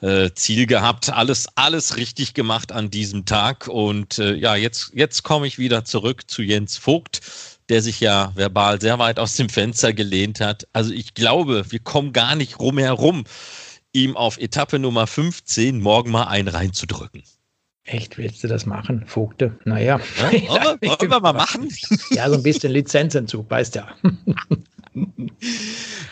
äh, 0.00 0.30
Ziel 0.34 0.64
gehabt. 0.66 1.10
Alles, 1.10 1.46
alles 1.56 1.98
richtig 1.98 2.32
gemacht 2.32 2.72
an 2.72 2.90
diesem 2.90 3.26
Tag. 3.26 3.68
Und 3.68 4.18
äh, 4.18 4.34
ja, 4.34 4.56
jetzt, 4.56 4.92
jetzt 4.94 5.24
komme 5.24 5.46
ich 5.46 5.58
wieder 5.58 5.84
zurück 5.84 6.30
zu 6.30 6.40
Jens 6.40 6.78
Vogt, 6.78 7.20
der 7.68 7.82
sich 7.82 8.00
ja 8.00 8.32
verbal 8.34 8.80
sehr 8.80 8.98
weit 8.98 9.18
aus 9.18 9.36
dem 9.36 9.50
Fenster 9.50 9.92
gelehnt 9.92 10.40
hat. 10.40 10.66
Also 10.72 10.94
ich 10.94 11.12
glaube, 11.12 11.70
wir 11.70 11.80
kommen 11.80 12.14
gar 12.14 12.36
nicht 12.36 12.58
rumherum, 12.60 13.24
ihm 13.92 14.16
auf 14.16 14.38
Etappe 14.38 14.78
Nummer 14.78 15.06
15 15.06 15.80
morgen 15.80 16.10
mal 16.10 16.28
einen 16.28 16.48
reinzudrücken. 16.48 17.24
Echt, 17.90 18.18
willst 18.18 18.44
du 18.44 18.46
das 18.46 18.66
machen, 18.66 19.02
Vogte? 19.04 19.58
Naja. 19.64 20.00
Ja, 20.20 20.30
wollen, 20.30 20.78
wir, 20.80 20.90
wollen 21.00 21.10
wir 21.10 21.20
mal 21.20 21.32
machen? 21.32 21.68
Ja, 22.10 22.28
so 22.28 22.36
ein 22.36 22.42
bisschen 22.42 22.72
Lizenzentzug, 22.72 23.50
weißt 23.50 23.74
ja. 23.74 23.88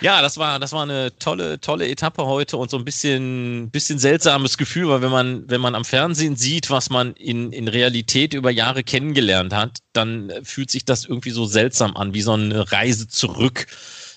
Ja, 0.00 0.22
das 0.22 0.38
war, 0.38 0.58
das 0.60 0.72
war 0.72 0.84
eine 0.84 1.16
tolle, 1.18 1.60
tolle 1.60 1.88
Etappe 1.88 2.24
heute 2.24 2.56
und 2.56 2.70
so 2.70 2.78
ein 2.78 2.84
bisschen, 2.84 3.70
bisschen 3.70 3.98
seltsames 3.98 4.56
Gefühl, 4.56 4.88
weil 4.88 5.02
wenn 5.02 5.10
man, 5.10 5.50
wenn 5.50 5.60
man 5.60 5.74
am 5.74 5.84
Fernsehen 5.84 6.36
sieht, 6.36 6.70
was 6.70 6.88
man 6.88 7.14
in, 7.14 7.52
in 7.52 7.66
Realität 7.66 8.34
über 8.34 8.50
Jahre 8.50 8.84
kennengelernt 8.84 9.52
hat, 9.52 9.78
dann 9.92 10.32
fühlt 10.44 10.70
sich 10.70 10.84
das 10.84 11.04
irgendwie 11.04 11.30
so 11.30 11.46
seltsam 11.46 11.96
an, 11.96 12.14
wie 12.14 12.22
so 12.22 12.32
eine 12.32 12.70
Reise 12.70 13.08
zurück 13.08 13.66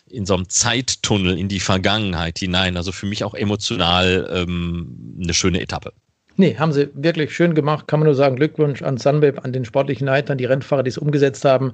in 0.08 0.26
so 0.26 0.36
einem 0.36 0.50
Zeittunnel 0.50 1.38
in 1.38 1.50
die 1.50 1.60
Vergangenheit 1.60 2.38
hinein. 2.38 2.78
Also 2.78 2.92
für 2.92 3.08
mich 3.08 3.24
auch 3.24 3.34
emotional 3.34 4.30
ähm, 4.32 5.18
eine 5.22 5.34
schöne 5.34 5.62
Etappe. 5.62 5.94
Nee, 6.42 6.56
haben 6.58 6.72
sie 6.72 6.90
wirklich 6.96 7.36
schön 7.36 7.54
gemacht. 7.54 7.88
Kann 7.88 8.00
man 8.00 8.08
nur 8.08 8.16
sagen, 8.16 8.36
Glückwunsch 8.36 8.82
an 8.82 8.98
Sunweb, 8.98 9.46
an 9.46 9.54
den 9.54 9.64
sportlichen 9.64 10.08
Leitern, 10.08 10.40
die 10.40 10.46
Rennfahrer, 10.46 10.82
die 10.82 10.90
es 10.90 10.98
umgesetzt 10.98 11.46
haben. 11.46 11.74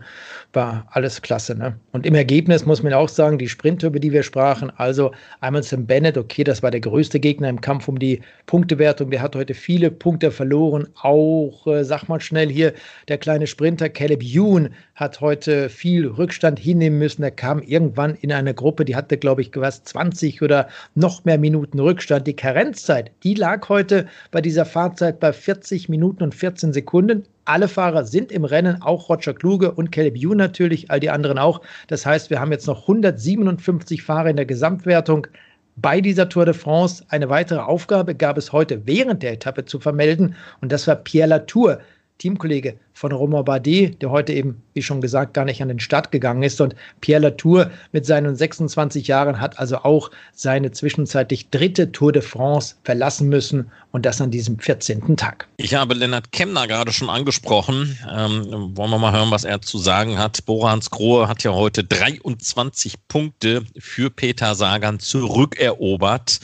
War 0.51 0.85
alles 0.91 1.21
klasse. 1.21 1.55
Ne? 1.55 1.77
Und 1.93 2.05
im 2.05 2.15
Ergebnis 2.15 2.65
muss 2.65 2.83
man 2.83 2.91
auch 2.91 3.07
sagen, 3.07 3.37
die 3.37 3.47
Sprinter, 3.47 3.87
über 3.87 4.01
die 4.01 4.11
wir 4.11 4.23
sprachen, 4.23 4.69
also 4.75 5.13
einmal 5.39 5.63
Sam 5.63 5.85
Bennett, 5.85 6.17
okay, 6.17 6.43
das 6.43 6.63
war 6.63 6.71
der 6.71 6.81
größte 6.81 7.17
Gegner 7.17 7.47
im 7.47 7.61
Kampf 7.61 7.87
um 7.87 7.97
die 7.97 8.19
Punktewertung. 8.45 9.09
Der 9.09 9.21
hat 9.21 9.37
heute 9.37 9.53
viele 9.53 9.89
Punkte 9.89 10.31
verloren. 10.31 10.85
Auch, 11.01 11.65
äh, 11.67 11.85
sag 11.85 12.09
mal 12.09 12.19
schnell 12.19 12.49
hier, 12.49 12.73
der 13.07 13.19
kleine 13.19 13.47
Sprinter 13.47 13.87
Caleb 13.87 14.21
Youn 14.21 14.71
hat 14.97 15.21
heute 15.21 15.69
viel 15.69 16.07
Rückstand 16.07 16.59
hinnehmen 16.59 16.97
müssen. 16.97 17.23
Er 17.23 17.31
kam 17.31 17.61
irgendwann 17.61 18.15
in 18.15 18.33
eine 18.33 18.53
Gruppe, 18.53 18.83
die 18.83 18.95
hatte, 18.95 19.17
glaube 19.17 19.43
ich, 19.43 19.51
was 19.55 19.83
20 19.83 20.41
oder 20.41 20.67
noch 20.95 21.23
mehr 21.23 21.37
Minuten 21.37 21.79
Rückstand. 21.79 22.25
Die 22.25 22.35
Karenzzeit, 22.35 23.11
die 23.23 23.35
lag 23.35 23.69
heute 23.69 24.07
bei 24.31 24.41
dieser 24.41 24.56
Fahrzeit 24.65 25.19
bei 25.19 25.33
40 25.33 25.89
Minuten 25.89 26.23
und 26.23 26.35
14 26.35 26.73
Sekunden. 26.73 27.23
Alle 27.45 27.67
Fahrer 27.67 28.05
sind 28.05 28.31
im 28.31 28.45
Rennen, 28.45 28.81
auch 28.81 29.09
Roger 29.09 29.33
Kluge 29.33 29.71
und 29.71 29.91
Caleb 29.91 30.15
Ewan 30.15 30.37
natürlich, 30.37 30.91
all 30.91 30.99
die 30.99 31.09
anderen 31.09 31.37
auch. 31.37 31.61
Das 31.87 32.05
heißt, 32.05 32.29
wir 32.29 32.39
haben 32.39 32.51
jetzt 32.51 32.67
noch 32.67 32.81
157 32.81 34.03
Fahrer 34.03 34.29
in 34.29 34.35
der 34.35 34.45
Gesamtwertung. 34.45 35.27
Bei 35.75 36.01
dieser 36.01 36.27
Tour 36.27 36.45
de 36.45 36.55
France 36.55 37.03
eine 37.09 37.29
weitere 37.29 37.59
Aufgabe 37.59 38.15
gab 38.15 38.37
es 38.37 38.51
heute 38.51 38.87
während 38.87 39.21
der 39.21 39.33
Etappe 39.33 39.65
zu 39.65 39.79
vermelden 39.79 40.35
und 40.59 40.71
das 40.71 40.87
war 40.87 40.95
Pierre 40.95 41.29
Latour, 41.29 41.79
Teamkollege 42.17 42.77
von 42.93 43.11
Romain 43.11 43.45
Bardet, 43.45 44.01
der 44.01 44.09
heute 44.09 44.33
eben, 44.33 44.61
wie 44.73 44.81
schon 44.81 45.01
gesagt, 45.01 45.33
gar 45.33 45.45
nicht 45.45 45.61
an 45.61 45.67
den 45.67 45.79
Start 45.79 46.11
gegangen 46.11 46.43
ist. 46.43 46.59
Und 46.59 46.75
Pierre 46.99 47.21
Latour 47.21 47.69
mit 47.91 48.05
seinen 48.05 48.35
26 48.35 49.07
Jahren 49.07 49.39
hat 49.39 49.59
also 49.59 49.77
auch 49.77 50.09
seine 50.33 50.71
zwischenzeitlich 50.71 51.49
dritte 51.49 51.91
Tour 51.91 52.11
de 52.11 52.21
France 52.21 52.75
verlassen 52.83 53.29
müssen 53.29 53.71
und 53.91 54.05
das 54.05 54.19
an 54.19 54.31
diesem 54.31 54.57
14. 54.59 55.15
Tag. 55.15 55.47
Ich 55.57 55.75
habe 55.75 55.93
Lennart 55.93 56.31
Kemner 56.31 56.67
gerade 56.67 56.91
schon 56.91 57.09
angesprochen. 57.09 57.97
Ähm, 58.09 58.75
wollen 58.75 58.89
wir 58.89 58.97
mal 58.97 59.13
hören, 59.13 59.31
was 59.31 59.43
er 59.43 59.61
zu 59.61 59.77
sagen 59.77 60.17
hat. 60.17 60.45
Borans 60.45 60.89
Grohe 60.89 61.27
hat 61.27 61.43
ja 61.43 61.53
heute 61.53 61.83
23 61.83 62.95
Punkte 63.07 63.63
für 63.77 64.09
Peter 64.09 64.55
Sagan 64.55 64.99
zurückerobert. 64.99 66.39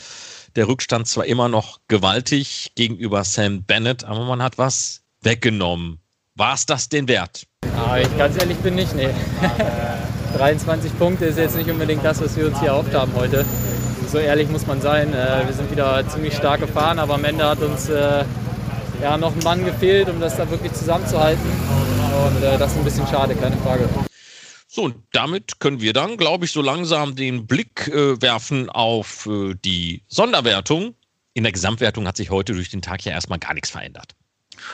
Der 0.55 0.67
Rückstand 0.67 1.07
zwar 1.07 1.25
immer 1.25 1.49
noch 1.49 1.79
gewaltig 1.87 2.73
gegenüber 2.75 3.23
Sam 3.23 3.63
Bennett, 3.63 4.03
aber 4.03 4.25
man 4.25 4.43
hat 4.43 4.59
was 4.59 5.02
weggenommen. 5.23 5.99
War 6.35 6.53
es 6.53 6.65
das 6.65 6.89
den 6.89 7.07
wert? 7.07 7.45
Aber 7.77 8.01
ich 8.01 8.17
ganz 8.17 8.37
ehrlich 8.37 8.57
bin 8.57 8.75
nicht, 8.75 8.95
nee. 8.95 9.09
23 10.37 10.97
Punkte 10.97 11.25
ist 11.25 11.37
jetzt 11.37 11.55
nicht 11.55 11.69
unbedingt 11.69 12.03
das, 12.03 12.21
was 12.21 12.35
wir 12.35 12.47
uns 12.47 12.59
hier 12.59 12.69
erhofft 12.69 12.93
haben 12.93 13.13
heute. 13.15 13.45
So 14.07 14.17
ehrlich 14.17 14.49
muss 14.49 14.65
man 14.65 14.81
sein. 14.81 15.13
Äh, 15.13 15.45
wir 15.45 15.53
sind 15.53 15.69
wieder 15.71 16.07
ziemlich 16.07 16.35
stark 16.35 16.59
gefahren, 16.59 16.99
aber 16.99 17.15
am 17.15 17.23
Ende 17.23 17.45
hat 17.45 17.59
uns 17.59 17.87
äh, 17.89 18.25
ja, 19.01 19.17
noch 19.17 19.35
ein 19.35 19.43
Mann 19.43 19.63
gefehlt, 19.65 20.09
um 20.09 20.19
das 20.19 20.37
da 20.37 20.49
wirklich 20.49 20.73
zusammenzuhalten. 20.73 21.43
Und 21.45 22.43
äh, 22.43 22.57
das 22.57 22.71
ist 22.71 22.77
ein 22.77 22.83
bisschen 22.83 23.07
schade, 23.07 23.35
keine 23.35 23.57
Frage. 23.57 23.87
So, 24.67 24.83
und 24.83 24.95
damit 25.11 25.59
können 25.59 25.81
wir 25.81 25.93
dann, 25.93 26.17
glaube 26.17 26.45
ich, 26.45 26.51
so 26.51 26.61
langsam 26.61 27.15
den 27.15 27.45
Blick 27.45 27.87
äh, 27.89 28.19
werfen 28.21 28.69
auf 28.69 29.27
äh, 29.27 29.53
die 29.63 30.03
Sonderwertung. 30.07 30.95
In 31.35 31.43
der 31.43 31.51
Gesamtwertung 31.51 32.07
hat 32.07 32.17
sich 32.17 32.31
heute 32.31 32.53
durch 32.53 32.69
den 32.69 32.81
Tag 32.81 33.05
ja 33.05 33.11
erstmal 33.11 33.39
gar 33.39 33.53
nichts 33.53 33.69
verändert. 33.69 34.15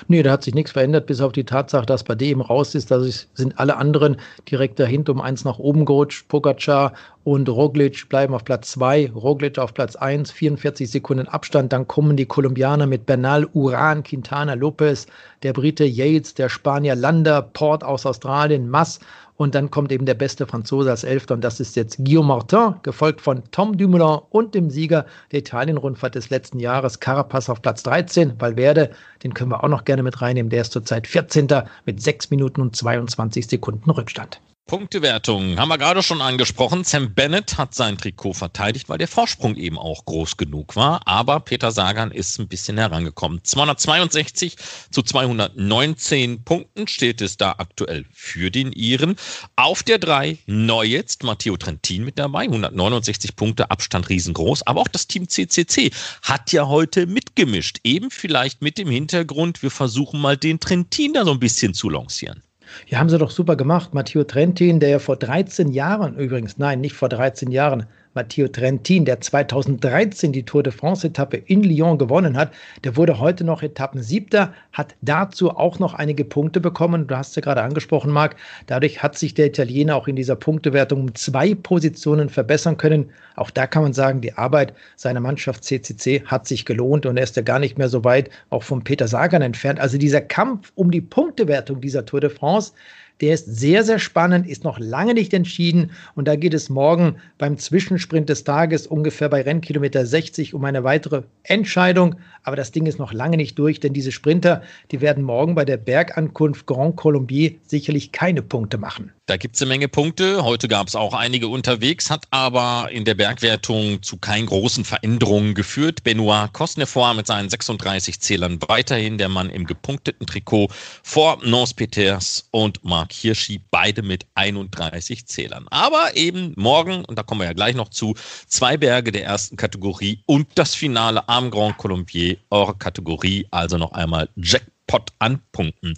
Nee, 0.08 0.24
da 0.24 0.32
hat 0.32 0.44
sich 0.44 0.54
nichts 0.54 0.72
verändert, 0.72 1.06
bis 1.08 1.22
auf 1.22 1.32
die 1.32 1.44
Tatsache, 1.44 1.86
dass 1.86 2.04
bei 2.04 2.16
dem 2.16 2.42
raus 2.42 2.76
ist. 2.76 2.92
Da 2.92 3.00
sind 3.02 3.60
alle 3.60 3.78
anderen 3.78 4.18
direkt 4.50 4.80
dahinter 4.80 5.12
um 5.12 5.22
eins 5.22 5.46
nach 5.46 5.60
oben 5.60 5.86
gerutscht. 5.86 6.28
Pogacar 6.28 6.94
und 7.24 7.50
Roglic 7.50 8.10
bleiben 8.10 8.34
auf 8.34 8.44
Platz 8.44 8.72
2, 8.72 9.12
Roglic 9.12 9.58
auf 9.60 9.74
Platz 9.74 9.96
1, 9.96 10.32
44 10.32 10.90
Sekunden 10.90 11.28
Abstand. 11.28 11.74
Dann 11.74 11.88
kommen 11.88 12.18
die 12.18 12.26
Kolumbianer 12.26 12.88
mit 12.88 13.06
Bernal, 13.06 13.46
Uran, 13.54 14.04
Quintana, 14.04 14.54
Lopez, 14.54 15.06
der 15.44 15.54
Brite 15.54 15.86
Yates, 15.86 16.34
der 16.34 16.50
Spanier 16.50 16.96
Lander, 16.96 17.42
Port 17.42 17.84
aus 17.84 18.06
Australien, 18.06 18.70
Mass 18.70 19.00
und 19.40 19.56
dann 19.56 19.72
kommt 19.72 19.90
eben 19.94 20.06
der 20.06 20.16
beste 20.16 20.46
Franzose 20.46 20.92
als 20.92 21.06
Elfter 21.06 21.34
und 21.34 21.44
das 21.46 21.62
ist 21.62 21.78
jetzt 21.78 22.04
Guillaume 22.04 22.28
Martin, 22.28 22.76
gefolgt 22.84 23.22
von 23.22 23.42
Tom 23.52 23.78
Dumoulin 23.78 24.20
und 24.32 24.54
dem 24.54 24.70
Sieger 24.70 25.06
der 25.32 25.40
Italien-Rundfahrt 25.40 26.16
des 26.16 26.30
letzten 26.30 26.60
Jahres, 26.60 27.00
Carapaz 27.00 27.50
auf 27.50 27.62
Platz 27.62 27.82
13. 27.84 28.34
Valverde, 28.38 28.92
den 29.24 29.34
können 29.34 29.52
wir 29.52 29.64
auch 29.64 29.70
noch 29.70 29.86
gerne 29.86 30.04
mit 30.04 30.22
reinnehmen, 30.22 30.50
der 30.50 30.62
ist 30.62 30.74
zurzeit 30.74 31.08
14. 31.08 31.48
mit 31.86 32.02
6 32.02 32.32
Minuten 32.32 32.60
und 32.60 32.76
22 32.76 33.48
Sekunden 33.48 33.90
Rückstand. 33.90 34.42
Punktewertung 34.70 35.58
haben 35.58 35.70
wir 35.70 35.80
gerade 35.80 36.04
schon 36.04 36.22
angesprochen. 36.22 36.84
Sam 36.84 37.16
Bennett 37.16 37.58
hat 37.58 37.74
sein 37.74 37.98
Trikot 37.98 38.34
verteidigt, 38.34 38.88
weil 38.88 39.00
der 39.00 39.08
Vorsprung 39.08 39.56
eben 39.56 39.80
auch 39.80 40.06
groß 40.06 40.38
genug 40.38 40.76
war. 40.76 41.02
Aber 41.08 41.40
Peter 41.40 41.72
Sagan 41.72 42.12
ist 42.12 42.38
ein 42.38 42.48
bisschen 42.48 42.78
herangekommen. 42.78 43.44
262 43.44 44.58
zu 44.92 45.02
219 45.02 46.44
Punkten 46.44 46.88
steht 46.88 47.20
es 47.20 47.36
da 47.36 47.56
aktuell 47.58 48.06
für 48.14 48.52
den 48.52 48.72
Iren. 48.72 49.16
Auf 49.56 49.82
der 49.82 49.98
3 49.98 50.38
neu 50.46 50.86
jetzt 50.86 51.24
Matteo 51.24 51.58
Trentin 51.58 52.06
mit 52.06 52.20
dabei. 52.20 52.42
169 52.42 53.36
Punkte, 53.36 53.72
Abstand 53.72 54.08
riesengroß. 54.10 54.68
Aber 54.68 54.82
auch 54.82 54.88
das 54.88 55.08
Team 55.08 55.28
CCC 55.28 55.90
hat 56.22 56.52
ja 56.52 56.68
heute 56.68 57.08
mitgemischt. 57.08 57.80
Eben 57.84 58.12
vielleicht 58.12 58.62
mit 58.62 58.78
dem 58.78 58.92
Hintergrund, 58.92 59.64
wir 59.64 59.72
versuchen 59.72 60.22
mal 60.22 60.38
den 60.38 60.60
Trentin 60.60 61.14
da 61.14 61.26
so 61.26 61.32
ein 61.32 61.40
bisschen 61.40 61.74
zu 61.74 61.90
lancieren. 61.90 62.44
Ja, 62.88 63.00
haben 63.00 63.10
sie 63.10 63.18
doch 63.18 63.32
super 63.32 63.56
gemacht. 63.56 63.94
Matteo 63.94 64.24
Trentin, 64.24 64.80
der 64.80 64.90
ja 64.90 65.00
vor 65.00 65.18
13 65.18 65.72
Jahren 65.72 66.18
übrigens, 66.18 66.58
nein, 66.58 66.82
nicht 66.82 66.96
vor 66.96 67.10
13 67.10 67.52
Jahren, 67.52 67.86
Matteo 68.14 68.48
Trentin, 68.48 69.06
der 69.06 69.22
2013 69.22 70.32
die 70.32 70.44
Tour 70.44 70.64
de 70.64 70.74
France-Etappe 70.74 71.38
in 71.38 71.64
Lyon 71.64 71.98
gewonnen 71.98 72.36
hat, 72.36 72.52
der 72.84 72.98
wurde 72.98 73.20
heute 73.20 73.44
noch 73.44 73.62
Etappensiebter, 73.62 74.54
hat 74.74 74.96
dazu 75.02 75.52
auch 75.52 75.80
noch 75.80 75.94
einige 75.94 76.26
Punkte 76.26 76.60
bekommen. 76.60 77.08
Du 77.08 77.16
hast 77.16 77.36
ja 77.36 77.42
gerade 77.42 77.62
angesprochen, 77.62 78.12
Marc. 78.12 78.36
Dadurch 78.68 79.04
hat 79.04 79.18
sich 79.18 79.34
der 79.34 79.48
Italiener 79.48 79.96
auch 79.96 80.08
in 80.08 80.16
dieser 80.16 80.36
Punktewertung 80.36 81.02
um 81.02 81.16
zwei 81.16 81.54
Positionen 81.56 82.30
verbessern 82.30 82.78
können. 82.78 83.10
Auch 83.36 83.52
da 83.52 83.68
kann 83.68 83.84
man 83.84 83.94
sagen, 83.94 84.22
die 84.22 84.34
Arbeit 84.34 84.74
seiner 84.96 85.20
Mannschaft 85.20 85.64
CCC 85.64 86.24
hat 86.26 86.48
sich 86.48 86.66
gelohnt 86.66 87.06
und 87.06 87.18
er 87.18 87.24
ist 87.24 87.36
ja 87.36 87.42
gar 87.42 87.60
nicht 87.60 87.78
mehr 87.78 87.90
so 87.90 88.04
weit 88.04 88.30
auch 88.50 88.64
von 88.64 88.84
Peter 88.84 89.08
Sagan 89.08 89.42
entfernt. 89.42 89.80
Also 89.80 89.98
dieser 89.98 90.22
Kampf 90.22 90.72
um 90.76 90.92
die 90.92 91.02
Punktewertung 91.02 91.80
dieser 91.80 92.06
Tour 92.06 92.22
de 92.22 92.30
France, 92.30 92.74
der 93.22 93.34
ist 93.34 93.46
sehr, 93.46 93.84
sehr 93.84 94.00
spannend, 94.00 94.48
ist 94.48 94.64
noch 94.64 94.80
lange 94.80 95.14
nicht 95.14 95.34
entschieden. 95.34 95.92
Und 96.16 96.28
da 96.28 96.36
geht 96.36 96.54
es 96.54 96.70
morgen 96.70 97.16
beim 97.38 97.58
Zwischensprint 97.58 98.30
des 98.30 98.44
Tages 98.44 98.88
ungefähr 98.88 99.30
bei 99.30 99.42
Rennkilometer 99.42 100.06
60 100.06 100.54
um 100.54 100.64
eine 100.66 100.84
weitere 100.84 101.24
Entscheidung. 101.44 102.16
Aber 102.50 102.56
das 102.56 102.72
Ding 102.72 102.88
ist 102.88 102.98
noch 102.98 103.14
lange 103.14 103.38
nicht 103.38 103.60
durch, 103.60 103.80
denn 103.80 103.94
diese 103.94 104.12
Sprinter, 104.12 104.64
die 104.90 105.02
werden 105.02 105.24
morgen 105.24 105.54
bei 105.54 105.66
der 105.66 105.78
Bergankunft 105.78 106.66
Grand 106.66 106.96
Colombier 106.96 107.52
sicherlich 107.68 108.12
keine 108.12 108.42
Punkte 108.42 108.80
machen. 108.80 109.12
Da 109.28 109.38
gibt 109.38 109.56
es 109.56 109.62
eine 109.62 109.70
Menge 109.70 109.88
Punkte. 109.88 110.44
Heute 110.44 110.68
gab 110.68 110.88
es 110.88 110.96
auch 110.96 111.14
einige 111.14 111.50
unterwegs, 111.50 112.10
hat 112.10 112.26
aber 112.32 112.90
in 112.92 113.06
der 113.06 113.14
Bergwertung 113.14 114.02
zu 114.02 114.18
keinen 114.18 114.48
großen 114.48 114.84
Veränderungen 114.84 115.54
geführt. 115.54 116.04
Benoit 116.04 116.52
Cosnefort 116.52 117.16
mit 117.16 117.28
seinen 117.28 117.48
36 117.48 118.20
Zählern 118.20 118.58
weiterhin 118.68 119.20
der 119.20 119.30
Mann 119.30 119.52
im 119.52 119.68
gepunkteten 119.68 120.26
Trikot 120.26 120.70
vor 121.04 121.38
Nance 121.46 121.76
Peters 121.76 122.48
und 122.50 122.84
Marc 122.84 123.14
Hirschi, 123.14 123.62
beide 123.70 124.02
mit 124.02 124.26
31 124.34 125.28
Zählern. 125.28 125.68
Aber 125.70 126.16
eben 126.16 126.54
morgen, 126.56 127.06
und 127.06 127.20
da 127.20 127.22
kommen 127.22 127.42
wir 127.42 127.46
ja 127.46 127.54
gleich 127.54 127.76
noch 127.76 127.90
zu, 127.90 128.16
zwei 128.48 128.78
Berge 128.78 129.12
der 129.12 129.26
ersten 129.26 129.58
Kategorie 129.58 130.24
und 130.26 130.48
das 130.56 130.74
Finale 130.74 131.30
am 131.30 131.52
Grand 131.52 131.78
Colombier, 131.78 132.38
eure 132.50 132.76
Kategorie, 132.76 133.48
also 133.52 133.78
noch 133.78 133.92
einmal 133.94 134.30
Jackpot 134.36 134.74
Pot 134.90 135.14
an 135.20 135.40
Punkten. 135.52 135.94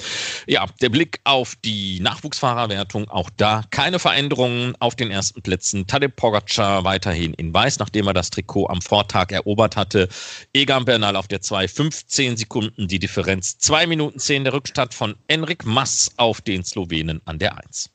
Ja, 0.48 0.66
der 0.82 0.90
Blick 0.90 1.22
auf 1.24 1.56
die 1.64 2.02
Nachwuchsfahrerwertung, 2.02 3.10
auch 3.10 3.30
da 3.38 3.64
keine 3.70 4.00
Veränderungen 4.00 4.76
auf 4.80 4.98
den 4.98 5.10
ersten 5.10 5.42
Plätzen. 5.42 5.88
Tadej 5.88 6.10
Pogacar 6.10 6.84
weiterhin 6.84 7.34
in 7.34 7.54
Weiß, 7.54 7.80
nachdem 7.80 8.08
er 8.08 8.14
das 8.14 8.32
Trikot 8.32 8.68
am 8.68 8.82
Vortag 8.82 9.32
erobert 9.32 9.78
hatte. 9.78 10.10
Egan 10.54 10.84
Bernal 10.84 11.16
auf 11.16 11.30
der 11.30 11.40
2, 11.40 11.70
15 11.70 12.36
Sekunden 12.36 12.90
die 12.90 13.00
Differenz, 13.00 13.58
2 13.60 13.88
Minuten 13.88 14.20
10 14.20 14.44
der 14.44 14.54
Rückstand 14.54 14.94
von 14.94 15.16
Enric 15.30 15.66
Mas 15.66 16.12
auf 16.18 16.42
den 16.42 16.66
Slowenen 16.66 17.22
an 17.24 17.40
der 17.40 17.58
1. 17.64 17.92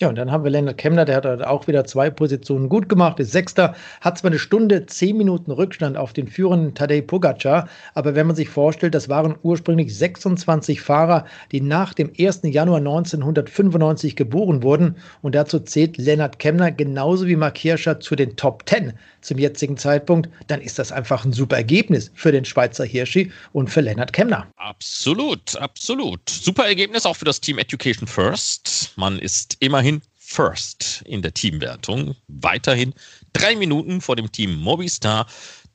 Ja, 0.00 0.08
und 0.08 0.14
dann 0.14 0.30
haben 0.30 0.44
wir 0.44 0.50
Lennart 0.52 0.78
Kemner, 0.78 1.04
der 1.04 1.16
hat 1.16 1.26
auch 1.42 1.66
wieder 1.66 1.84
zwei 1.84 2.08
Positionen 2.08 2.68
gut 2.68 2.88
gemacht, 2.88 3.18
ist 3.18 3.32
Sechster, 3.32 3.74
hat 4.00 4.16
zwar 4.16 4.30
eine 4.30 4.38
Stunde, 4.38 4.86
zehn 4.86 5.16
Minuten 5.16 5.50
Rückstand 5.50 5.96
auf 5.96 6.12
den 6.12 6.28
führenden 6.28 6.72
Tadej 6.72 7.02
Pogacar, 7.02 7.68
aber 7.94 8.14
wenn 8.14 8.28
man 8.28 8.36
sich 8.36 8.48
vorstellt, 8.48 8.94
das 8.94 9.08
waren 9.08 9.34
ursprünglich 9.42 9.92
26 9.98 10.82
Fahrer, 10.82 11.24
die 11.50 11.60
nach 11.60 11.94
dem 11.94 12.12
1. 12.16 12.42
Januar 12.44 12.78
1995 12.78 14.14
geboren 14.14 14.62
wurden 14.62 14.98
und 15.20 15.34
dazu 15.34 15.58
zählt 15.58 15.98
Lennart 15.98 16.38
Kemner 16.38 16.70
genauso 16.70 17.26
wie 17.26 17.34
Mark 17.34 17.58
Hirscher 17.58 17.98
zu 17.98 18.14
den 18.14 18.36
Top 18.36 18.68
10 18.68 18.92
zum 19.20 19.38
jetzigen 19.38 19.76
Zeitpunkt, 19.76 20.28
dann 20.46 20.60
ist 20.60 20.78
das 20.78 20.92
einfach 20.92 21.24
ein 21.24 21.32
super 21.32 21.56
Ergebnis 21.56 22.10
für 22.14 22.32
den 22.32 22.44
Schweizer 22.44 22.84
Hirschi 22.84 23.32
und 23.52 23.68
für 23.68 23.80
Lennart 23.80 24.12
Kemner. 24.12 24.46
Absolut, 24.56 25.56
absolut. 25.56 26.28
Super 26.28 26.66
Ergebnis 26.66 27.06
auch 27.06 27.16
für 27.16 27.24
das 27.24 27.40
Team 27.40 27.58
Education 27.58 28.06
First. 28.06 28.92
Man 28.96 29.18
ist 29.18 29.56
immerhin 29.60 30.02
First 30.16 31.02
in 31.06 31.22
der 31.22 31.32
Teamwertung. 31.32 32.14
Weiterhin 32.28 32.92
drei 33.32 33.56
Minuten 33.56 34.00
vor 34.00 34.14
dem 34.14 34.30
Team 34.30 34.56
Mobistar, 34.56 35.26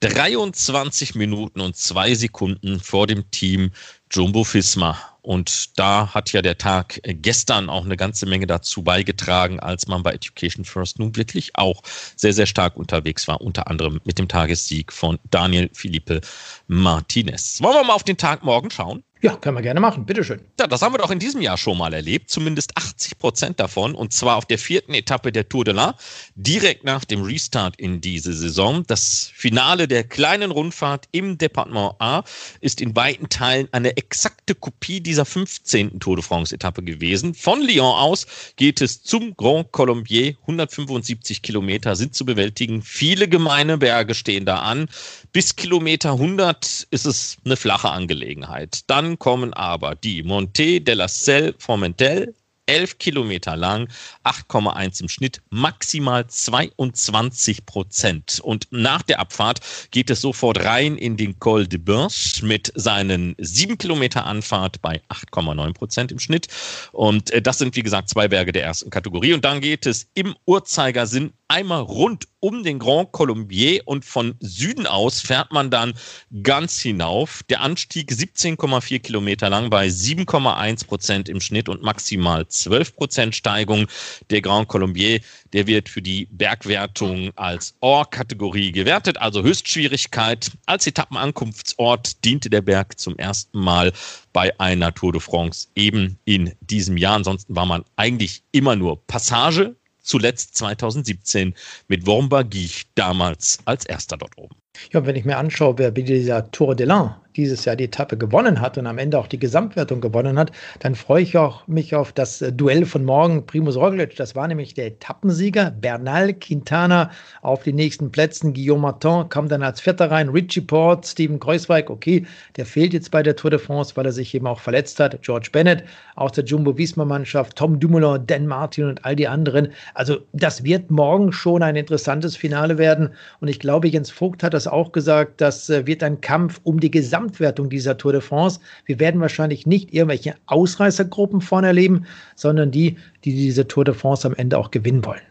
23 0.02 1.16
Minuten 1.16 1.60
und 1.60 1.76
zwei 1.76 2.14
Sekunden 2.14 2.80
vor 2.80 3.08
dem 3.08 3.30
Team 3.32 3.72
Jumbo 4.12 4.44
Fisma. 4.44 5.13
Und 5.24 5.80
da 5.80 6.14
hat 6.14 6.34
ja 6.34 6.42
der 6.42 6.58
Tag 6.58 7.00
gestern 7.04 7.70
auch 7.70 7.86
eine 7.86 7.96
ganze 7.96 8.26
Menge 8.26 8.46
dazu 8.46 8.84
beigetragen, 8.84 9.60
als 9.62 9.88
man 9.88 10.04
bei 10.04 10.12
Education 10.12 10.66
First 10.66 11.00
nun 11.00 11.16
wirklich 11.16 11.56
auch 11.56 11.82
sehr, 12.18 12.34
sehr 12.34 12.46
stark 12.46 12.76
unterwegs 12.76 13.28
war, 13.30 13.40
unter 13.40 13.70
anderem 13.70 14.02
mit 14.04 14.20
dem 14.20 14.28
Tagessieg 14.28 14.92
von 14.92 15.18
Daniel 15.32 15.70
Felipe 15.74 16.20
Martinez. 16.68 17.62
Wollen 17.62 17.76
wir 17.76 17.84
mal 17.86 17.94
auf 17.94 18.04
den 18.04 18.18
Tag 18.18 18.44
morgen 18.44 18.70
schauen? 18.70 19.04
Ja, 19.24 19.38
können 19.38 19.56
wir 19.56 19.62
gerne 19.62 19.80
machen. 19.80 20.06
Bitteschön. 20.06 20.42
Ja, 20.60 20.68
das 20.68 20.82
haben 20.82 20.94
wir 20.94 20.98
doch 20.98 21.10
in 21.10 21.18
diesem 21.18 21.42
Jahr 21.42 21.58
schon 21.58 21.78
mal 21.78 21.94
erlebt. 21.94 22.30
Zumindest 22.30 22.78
80 22.78 23.18
Prozent 23.20 23.58
davon. 23.58 23.96
Und 23.96 24.12
zwar 24.12 24.36
auf 24.36 24.46
der 24.46 24.60
vierten 24.60 24.94
Etappe 24.94 25.32
der 25.32 25.48
Tour 25.48 25.64
de 25.64 25.74
l'Ain. 25.74 25.94
Direkt 26.36 26.84
nach 26.84 27.06
dem 27.06 27.22
Restart 27.22 27.78
in 27.78 28.02
diese 28.02 28.34
Saison. 28.34 28.84
Das 28.86 29.32
Finale 29.34 29.88
der 29.88 30.04
kleinen 30.04 30.52
Rundfahrt 30.52 31.08
im 31.14 31.38
Departement 31.38 31.94
A 32.00 32.26
ist 32.60 32.82
in 32.82 32.98
weiten 32.98 33.30
Teilen 33.30 33.70
eine 33.72 33.96
exakte 33.96 34.56
Kopie 34.56 35.00
dieser 35.00 35.24
15. 35.24 36.02
Tour 36.02 36.18
de 36.18 36.26
France 36.26 36.54
Etappe 36.54 36.84
gewesen. 36.84 37.34
Von 37.34 37.62
Lyon 37.62 37.96
aus 37.96 38.28
geht 38.58 38.82
es 38.82 39.04
zum 39.04 39.38
Grand 39.38 39.72
Colombier. 39.72 40.36
175 40.42 41.42
Kilometer 41.42 41.96
sind 41.96 42.14
zu 42.14 42.26
bewältigen. 42.26 42.82
Viele 42.82 43.30
gemeine 43.30 43.78
Berge 43.78 44.16
stehen 44.16 44.46
da 44.46 44.60
an. 44.60 44.90
Bis 45.32 45.56
Kilometer 45.56 46.12
100 46.12 46.88
ist 46.92 47.06
es 47.06 47.38
eine 47.46 47.56
flache 47.56 47.90
Angelegenheit. 47.90 48.82
Dann 48.88 49.13
kommen 49.20 49.54
aber 49.54 49.96
die 49.96 50.24
Monte 50.24 50.82
de 50.82 50.96
la 50.96 51.08
Selle 51.08 51.54
Formentel, 51.58 52.34
11 52.66 52.98
Kilometer 52.98 53.56
lang, 53.56 53.90
8,1 54.24 55.02
im 55.02 55.10
Schnitt, 55.10 55.42
maximal 55.50 56.26
22 56.28 57.66
Prozent. 57.66 58.40
Und 58.42 58.68
nach 58.72 59.02
der 59.02 59.20
Abfahrt 59.20 59.60
geht 59.92 60.10
es 60.10 60.22
sofort 60.22 60.64
rein 60.64 60.98
in 60.98 61.18
den 61.18 61.40
Col 61.40 61.68
de 61.68 61.80
Burche 61.80 62.46
mit 62.46 62.72
seinen 62.76 63.36
7 63.38 63.78
Kilometer 63.78 64.26
Anfahrt 64.26 64.82
bei 64.82 65.02
8,9 65.10 65.74
Prozent 65.74 66.12
im 66.12 66.20
Schnitt. 66.20 66.48
Und 66.92 67.32
äh, 67.32 67.42
das 67.42 67.58
sind, 67.58 67.76
wie 67.76 67.84
gesagt, 67.84 68.10
zwei 68.10 68.28
Berge 68.28 68.52
der 68.52 68.64
ersten 68.64 68.90
Kategorie. 68.90 69.34
Und 69.34 69.44
dann 69.44 69.62
geht 69.62 69.86
es 69.86 70.08
im 70.14 70.36
Uhrzeigersinn 70.46 71.34
einmal 71.54 71.82
rund 71.82 72.28
um 72.40 72.64
den 72.64 72.80
Grand 72.80 73.12
Colombier 73.12 73.84
und 73.86 74.04
von 74.04 74.36
Süden 74.40 74.88
aus 74.88 75.22
fährt 75.22 75.52
man 75.52 75.70
dann 75.70 75.94
ganz 76.42 76.82
hinauf. 76.82 77.44
Der 77.44 77.62
Anstieg 77.62 78.12
17,4 78.12 79.00
Kilometer 79.00 79.50
lang 79.50 79.70
bei 79.70 79.88
7,1 79.88 80.88
Prozent 80.88 81.30
im 81.30 81.40
Schnitt 81.40 81.70
und 81.70 81.84
maximal 81.84 82.48
12 82.54 82.96
Prozent 82.96 83.36
Steigung. 83.36 83.88
Der 84.30 84.42
Grand 84.42 84.68
Colombier, 84.68 85.20
der 85.54 85.68
wird 85.68 85.90
für 85.90 86.02
die 86.02 86.28
Bergwertung 86.32 87.32
als 87.36 87.76
Or-Kategorie 87.82 88.72
gewertet, 88.72 89.18
also 89.18 89.44
Höchstschwierigkeit. 89.44 90.52
Als 90.66 90.88
Etappenankunftsort 90.88 92.24
diente 92.24 92.50
der 92.50 92.62
Berg 92.62 93.00
zum 93.00 93.18
ersten 93.18 93.60
Mal 93.60 93.92
bei 94.32 94.58
einer 94.60 94.94
Tour 94.94 95.12
de 95.12 95.22
France 95.22 95.68
eben 95.76 96.18
in 96.26 96.54
diesem 96.62 96.98
Jahr. 96.98 97.16
Ansonsten 97.16 97.56
war 97.56 97.66
man 97.66 97.84
eigentlich 97.96 98.44
immer 98.52 98.76
nur 98.76 99.06
Passage 99.08 99.76
zuletzt 100.02 100.58
2017 100.58 101.54
mit 101.88 102.06
Wormbar 102.06 102.44
Giech 102.44 102.84
damals 102.96 103.60
als 103.66 103.86
erster 103.86 104.18
dort 104.18 104.38
oben. 104.38 104.56
Ja, 104.92 105.06
wenn 105.06 105.16
ich 105.16 105.26
mir 105.26 105.38
anschaue, 105.38 105.78
wer 105.78 105.92
bei 105.92 106.02
dieser 106.02 106.50
Tour 106.52 106.76
de 106.76 106.88
l'Ain 106.88 107.16
dieses 107.36 107.66
Jahr 107.66 107.76
die 107.76 107.86
Etappe 107.86 108.18
gewonnen 108.18 108.62
hat 108.62 108.78
und 108.78 108.88
am 108.88 108.98
Ende 108.98 109.18
auch 109.18 109.28
die 109.28 109.40
Gesamtwertung 109.40 110.02
gewonnen 110.02 110.38
hat, 110.38 110.52
dann 110.80 110.96
freue 110.96 111.24
ich 111.24 111.38
auch 111.38 111.68
mich 111.68 111.96
auf 111.96 112.12
das 112.12 112.42
äh, 112.42 112.52
Duell 112.52 112.86
von 112.86 113.04
morgen. 113.04 113.46
Primus 113.46 113.76
Roglic, 113.76 114.16
das 114.16 114.36
war 114.36 114.48
nämlich 114.48 114.74
der 114.74 114.88
Etappensieger. 114.88 115.72
Bernal 115.72 116.34
Quintana 116.34 117.12
auf 117.42 117.64
den 117.64 117.76
nächsten 117.76 118.12
Plätzen. 118.12 118.54
Guillaume 118.54 118.82
Martin 118.82 119.30
kam 119.30 119.48
dann 119.48 119.64
als 119.64 119.82
Vierter 119.82 120.12
rein. 120.12 120.30
Richie 120.30 120.62
Port, 120.62 121.06
Steven 121.06 121.40
Kreuzweig, 121.40 121.90
okay, 121.90 122.26
der 122.56 122.66
fehlt 122.66 122.94
jetzt 122.94 123.12
bei 123.12 123.24
der 123.24 123.36
Tour 123.36 123.52
de 123.52 123.60
France, 123.60 123.96
weil 123.96 124.06
er 124.06 124.12
sich 124.12 124.34
eben 124.36 124.48
auch 124.48 124.60
verletzt 124.60 125.00
hat. 125.00 125.22
George 125.22 125.50
Bennett 125.52 125.84
aus 126.16 126.34
der 126.34 126.44
Jumbo-Visma-Mannschaft, 126.44 127.56
Tom 127.58 127.80
Dumoulin, 127.80 128.26
Dan 128.28 128.48
Martin 128.48 128.86
und 128.86 129.06
all 129.06 129.16
die 129.16 129.28
anderen. 129.28 129.70
Also 129.94 130.20
das 130.34 130.64
wird 130.64 130.92
morgen 130.92 131.32
schon 131.32 131.64
ein 131.64 131.76
interessantes 131.76 132.36
Finale 132.36 132.78
werden. 132.78 133.10
Und 133.40 133.48
ich 133.48 133.60
glaube, 133.60 133.88
Jens 133.88 134.12
Vogt 134.12 134.44
hat 134.44 134.54
das 134.54 134.63
auch 134.68 134.92
gesagt, 134.92 135.42
das 135.42 135.70
äh, 135.70 135.86
wird 135.88 136.04
ein 136.04 136.22
Kampf 136.22 136.60
um 136.64 136.80
die 136.80 136.92
Gesamtwertung 136.92 137.70
dieser 137.70 137.98
Tour 137.98 138.14
de 138.14 138.22
France. 138.22 138.60
Wir 138.86 139.00
werden 139.00 139.20
wahrscheinlich 139.22 139.66
nicht 139.66 139.94
irgendwelche 139.94 140.36
Ausreißergruppen 140.46 141.42
vorne 141.42 141.68
erleben, 141.68 142.06
sondern 142.36 142.72
die, 142.72 142.98
die 143.24 143.34
diese 143.34 143.68
Tour 143.68 143.86
de 143.86 143.94
France 143.94 144.28
am 144.28 144.36
Ende 144.36 144.58
auch 144.58 144.72
gewinnen 144.72 145.04
wollen. 145.06 145.22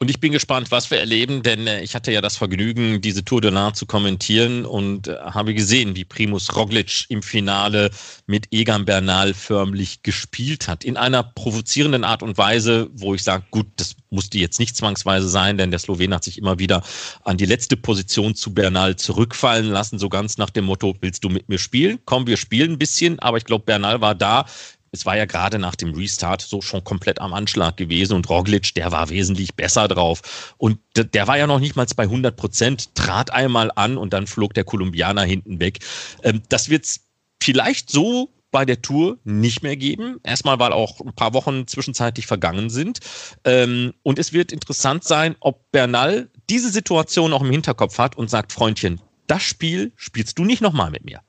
Und 0.00 0.10
ich 0.10 0.20
bin 0.20 0.32
gespannt, 0.32 0.70
was 0.70 0.90
wir 0.90 0.98
erleben, 0.98 1.42
denn 1.42 1.66
äh, 1.66 1.82
ich 1.82 1.94
hatte 1.94 2.12
ja 2.12 2.20
das 2.20 2.36
Vergnügen, 2.36 3.00
diese 3.00 3.24
Tour 3.24 3.40
de 3.40 3.50
l'Ain 3.50 3.74
zu 3.74 3.86
kommentieren 3.86 4.66
und 4.66 5.08
äh, 5.08 5.16
habe 5.18 5.54
gesehen, 5.54 5.96
wie 5.96 6.04
Primus 6.04 6.54
Roglic 6.54 7.06
im 7.08 7.22
Finale 7.22 7.90
mit 8.26 8.48
Egan 8.50 8.84
Bernal 8.84 9.34
förmlich 9.34 10.02
gespielt 10.02 10.68
hat. 10.68 10.84
In 10.84 10.96
einer 10.96 11.22
provozierenden 11.22 12.04
Art 12.04 12.22
und 12.22 12.36
Weise, 12.36 12.90
wo 12.92 13.14
ich 13.14 13.22
sage, 13.22 13.44
gut, 13.50 13.66
das 13.76 13.96
musste 14.10 14.38
jetzt 14.38 14.58
nicht 14.58 14.76
zwangsweise 14.76 15.28
sein, 15.28 15.58
denn 15.58 15.70
der 15.70 15.80
Slowen 15.80 16.12
hat 16.12 16.24
sich 16.24 16.38
immer 16.38 16.58
wieder 16.58 16.82
an 17.24 17.36
die 17.36 17.46
letzte 17.46 17.76
Position 17.76 18.34
zu 18.34 18.52
Bernal 18.52 18.96
zurückfallen 18.96 19.66
lassen, 19.66 19.98
so 19.98 20.08
ganz 20.08 20.38
nach 20.38 20.50
dem 20.50 20.64
Motto, 20.64 20.94
willst 21.00 21.24
du 21.24 21.28
mit 21.28 21.48
mir 21.48 21.58
spielen? 21.58 21.98
Komm, 22.04 22.26
wir 22.26 22.36
spielen 22.36 22.72
ein 22.72 22.78
bisschen, 22.78 23.18
aber 23.20 23.38
ich 23.38 23.44
glaube, 23.44 23.64
Bernal 23.64 24.00
war 24.00 24.14
da 24.14 24.46
es 24.94 25.04
war 25.04 25.16
ja 25.16 25.24
gerade 25.24 25.58
nach 25.58 25.74
dem 25.74 25.92
Restart 25.92 26.40
so 26.40 26.62
schon 26.62 26.84
komplett 26.84 27.20
am 27.20 27.34
Anschlag 27.34 27.76
gewesen 27.76 28.14
und 28.14 28.30
Roglic, 28.30 28.74
der 28.74 28.92
war 28.92 29.10
wesentlich 29.10 29.54
besser 29.54 29.88
drauf. 29.88 30.54
Und 30.56 30.78
der 30.94 31.26
war 31.26 31.36
ja 31.36 31.46
noch 31.46 31.58
nicht 31.58 31.74
mal 31.74 31.86
bei 31.96 32.04
100 32.04 32.36
Prozent, 32.36 32.94
trat 32.94 33.32
einmal 33.32 33.70
an 33.74 33.98
und 33.98 34.12
dann 34.12 34.26
flog 34.26 34.54
der 34.54 34.64
Kolumbianer 34.64 35.24
hinten 35.24 35.58
weg. 35.60 35.80
Ähm, 36.22 36.42
das 36.48 36.70
wird 36.70 36.84
es 36.84 37.00
vielleicht 37.42 37.90
so 37.90 38.30
bei 38.52 38.64
der 38.64 38.80
Tour 38.80 39.18
nicht 39.24 39.64
mehr 39.64 39.76
geben. 39.76 40.20
Erstmal, 40.22 40.60
weil 40.60 40.72
auch 40.72 41.00
ein 41.00 41.12
paar 41.12 41.34
Wochen 41.34 41.66
zwischenzeitlich 41.66 42.26
vergangen 42.26 42.70
sind. 42.70 43.00
Ähm, 43.44 43.94
und 44.04 44.20
es 44.20 44.32
wird 44.32 44.52
interessant 44.52 45.02
sein, 45.02 45.34
ob 45.40 45.72
Bernal 45.72 46.30
diese 46.48 46.70
Situation 46.70 47.32
auch 47.32 47.42
im 47.42 47.50
Hinterkopf 47.50 47.98
hat 47.98 48.16
und 48.16 48.30
sagt, 48.30 48.52
Freundchen, 48.52 49.00
das 49.26 49.42
Spiel 49.42 49.92
spielst 49.96 50.38
du 50.38 50.44
nicht 50.44 50.62
nochmal 50.62 50.92
mit 50.92 51.04
mir. 51.04 51.20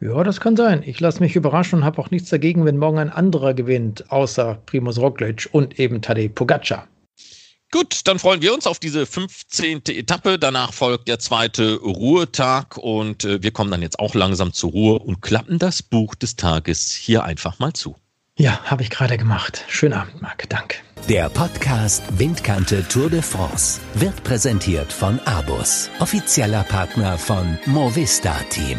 Ja, 0.00 0.22
das 0.24 0.40
kann 0.40 0.56
sein. 0.56 0.82
Ich 0.84 1.00
lasse 1.00 1.20
mich 1.20 1.36
überraschen 1.36 1.80
und 1.80 1.84
habe 1.84 2.00
auch 2.00 2.10
nichts 2.10 2.28
dagegen, 2.28 2.64
wenn 2.64 2.76
morgen 2.76 2.98
ein 2.98 3.10
anderer 3.10 3.54
gewinnt, 3.54 4.10
außer 4.10 4.58
Primus 4.66 4.98
Roglic 4.98 5.48
und 5.52 5.78
eben 5.80 6.02
Tadej 6.02 6.28
Pogacar. 6.28 6.86
Gut, 7.72 8.02
dann 8.04 8.18
freuen 8.18 8.42
wir 8.42 8.54
uns 8.54 8.66
auf 8.66 8.78
diese 8.78 9.06
15. 9.06 9.82
Etappe. 9.88 10.38
Danach 10.38 10.72
folgt 10.72 11.08
der 11.08 11.18
zweite 11.18 11.76
Ruhetag 11.76 12.76
und 12.76 13.24
äh, 13.24 13.42
wir 13.42 13.50
kommen 13.50 13.70
dann 13.70 13.82
jetzt 13.82 13.98
auch 13.98 14.14
langsam 14.14 14.52
zur 14.52 14.70
Ruhe 14.70 14.98
und 14.98 15.20
klappen 15.20 15.58
das 15.58 15.82
Buch 15.82 16.14
des 16.14 16.36
Tages 16.36 16.92
hier 16.92 17.24
einfach 17.24 17.58
mal 17.58 17.72
zu. 17.72 17.96
Ja, 18.38 18.60
habe 18.64 18.82
ich 18.82 18.90
gerade 18.90 19.16
gemacht. 19.16 19.64
Schönen 19.68 19.94
Abend, 19.94 20.20
Marc. 20.22 20.48
Danke. 20.48 20.76
Der 21.08 21.28
Podcast 21.30 22.02
Windkante 22.18 22.86
Tour 22.88 23.10
de 23.10 23.22
France 23.22 23.80
wird 23.94 24.22
präsentiert 24.24 24.92
von 24.92 25.18
Abus, 25.20 25.90
offizieller 26.00 26.62
Partner 26.64 27.18
von 27.18 27.58
Movista 27.66 28.34
Team. 28.50 28.78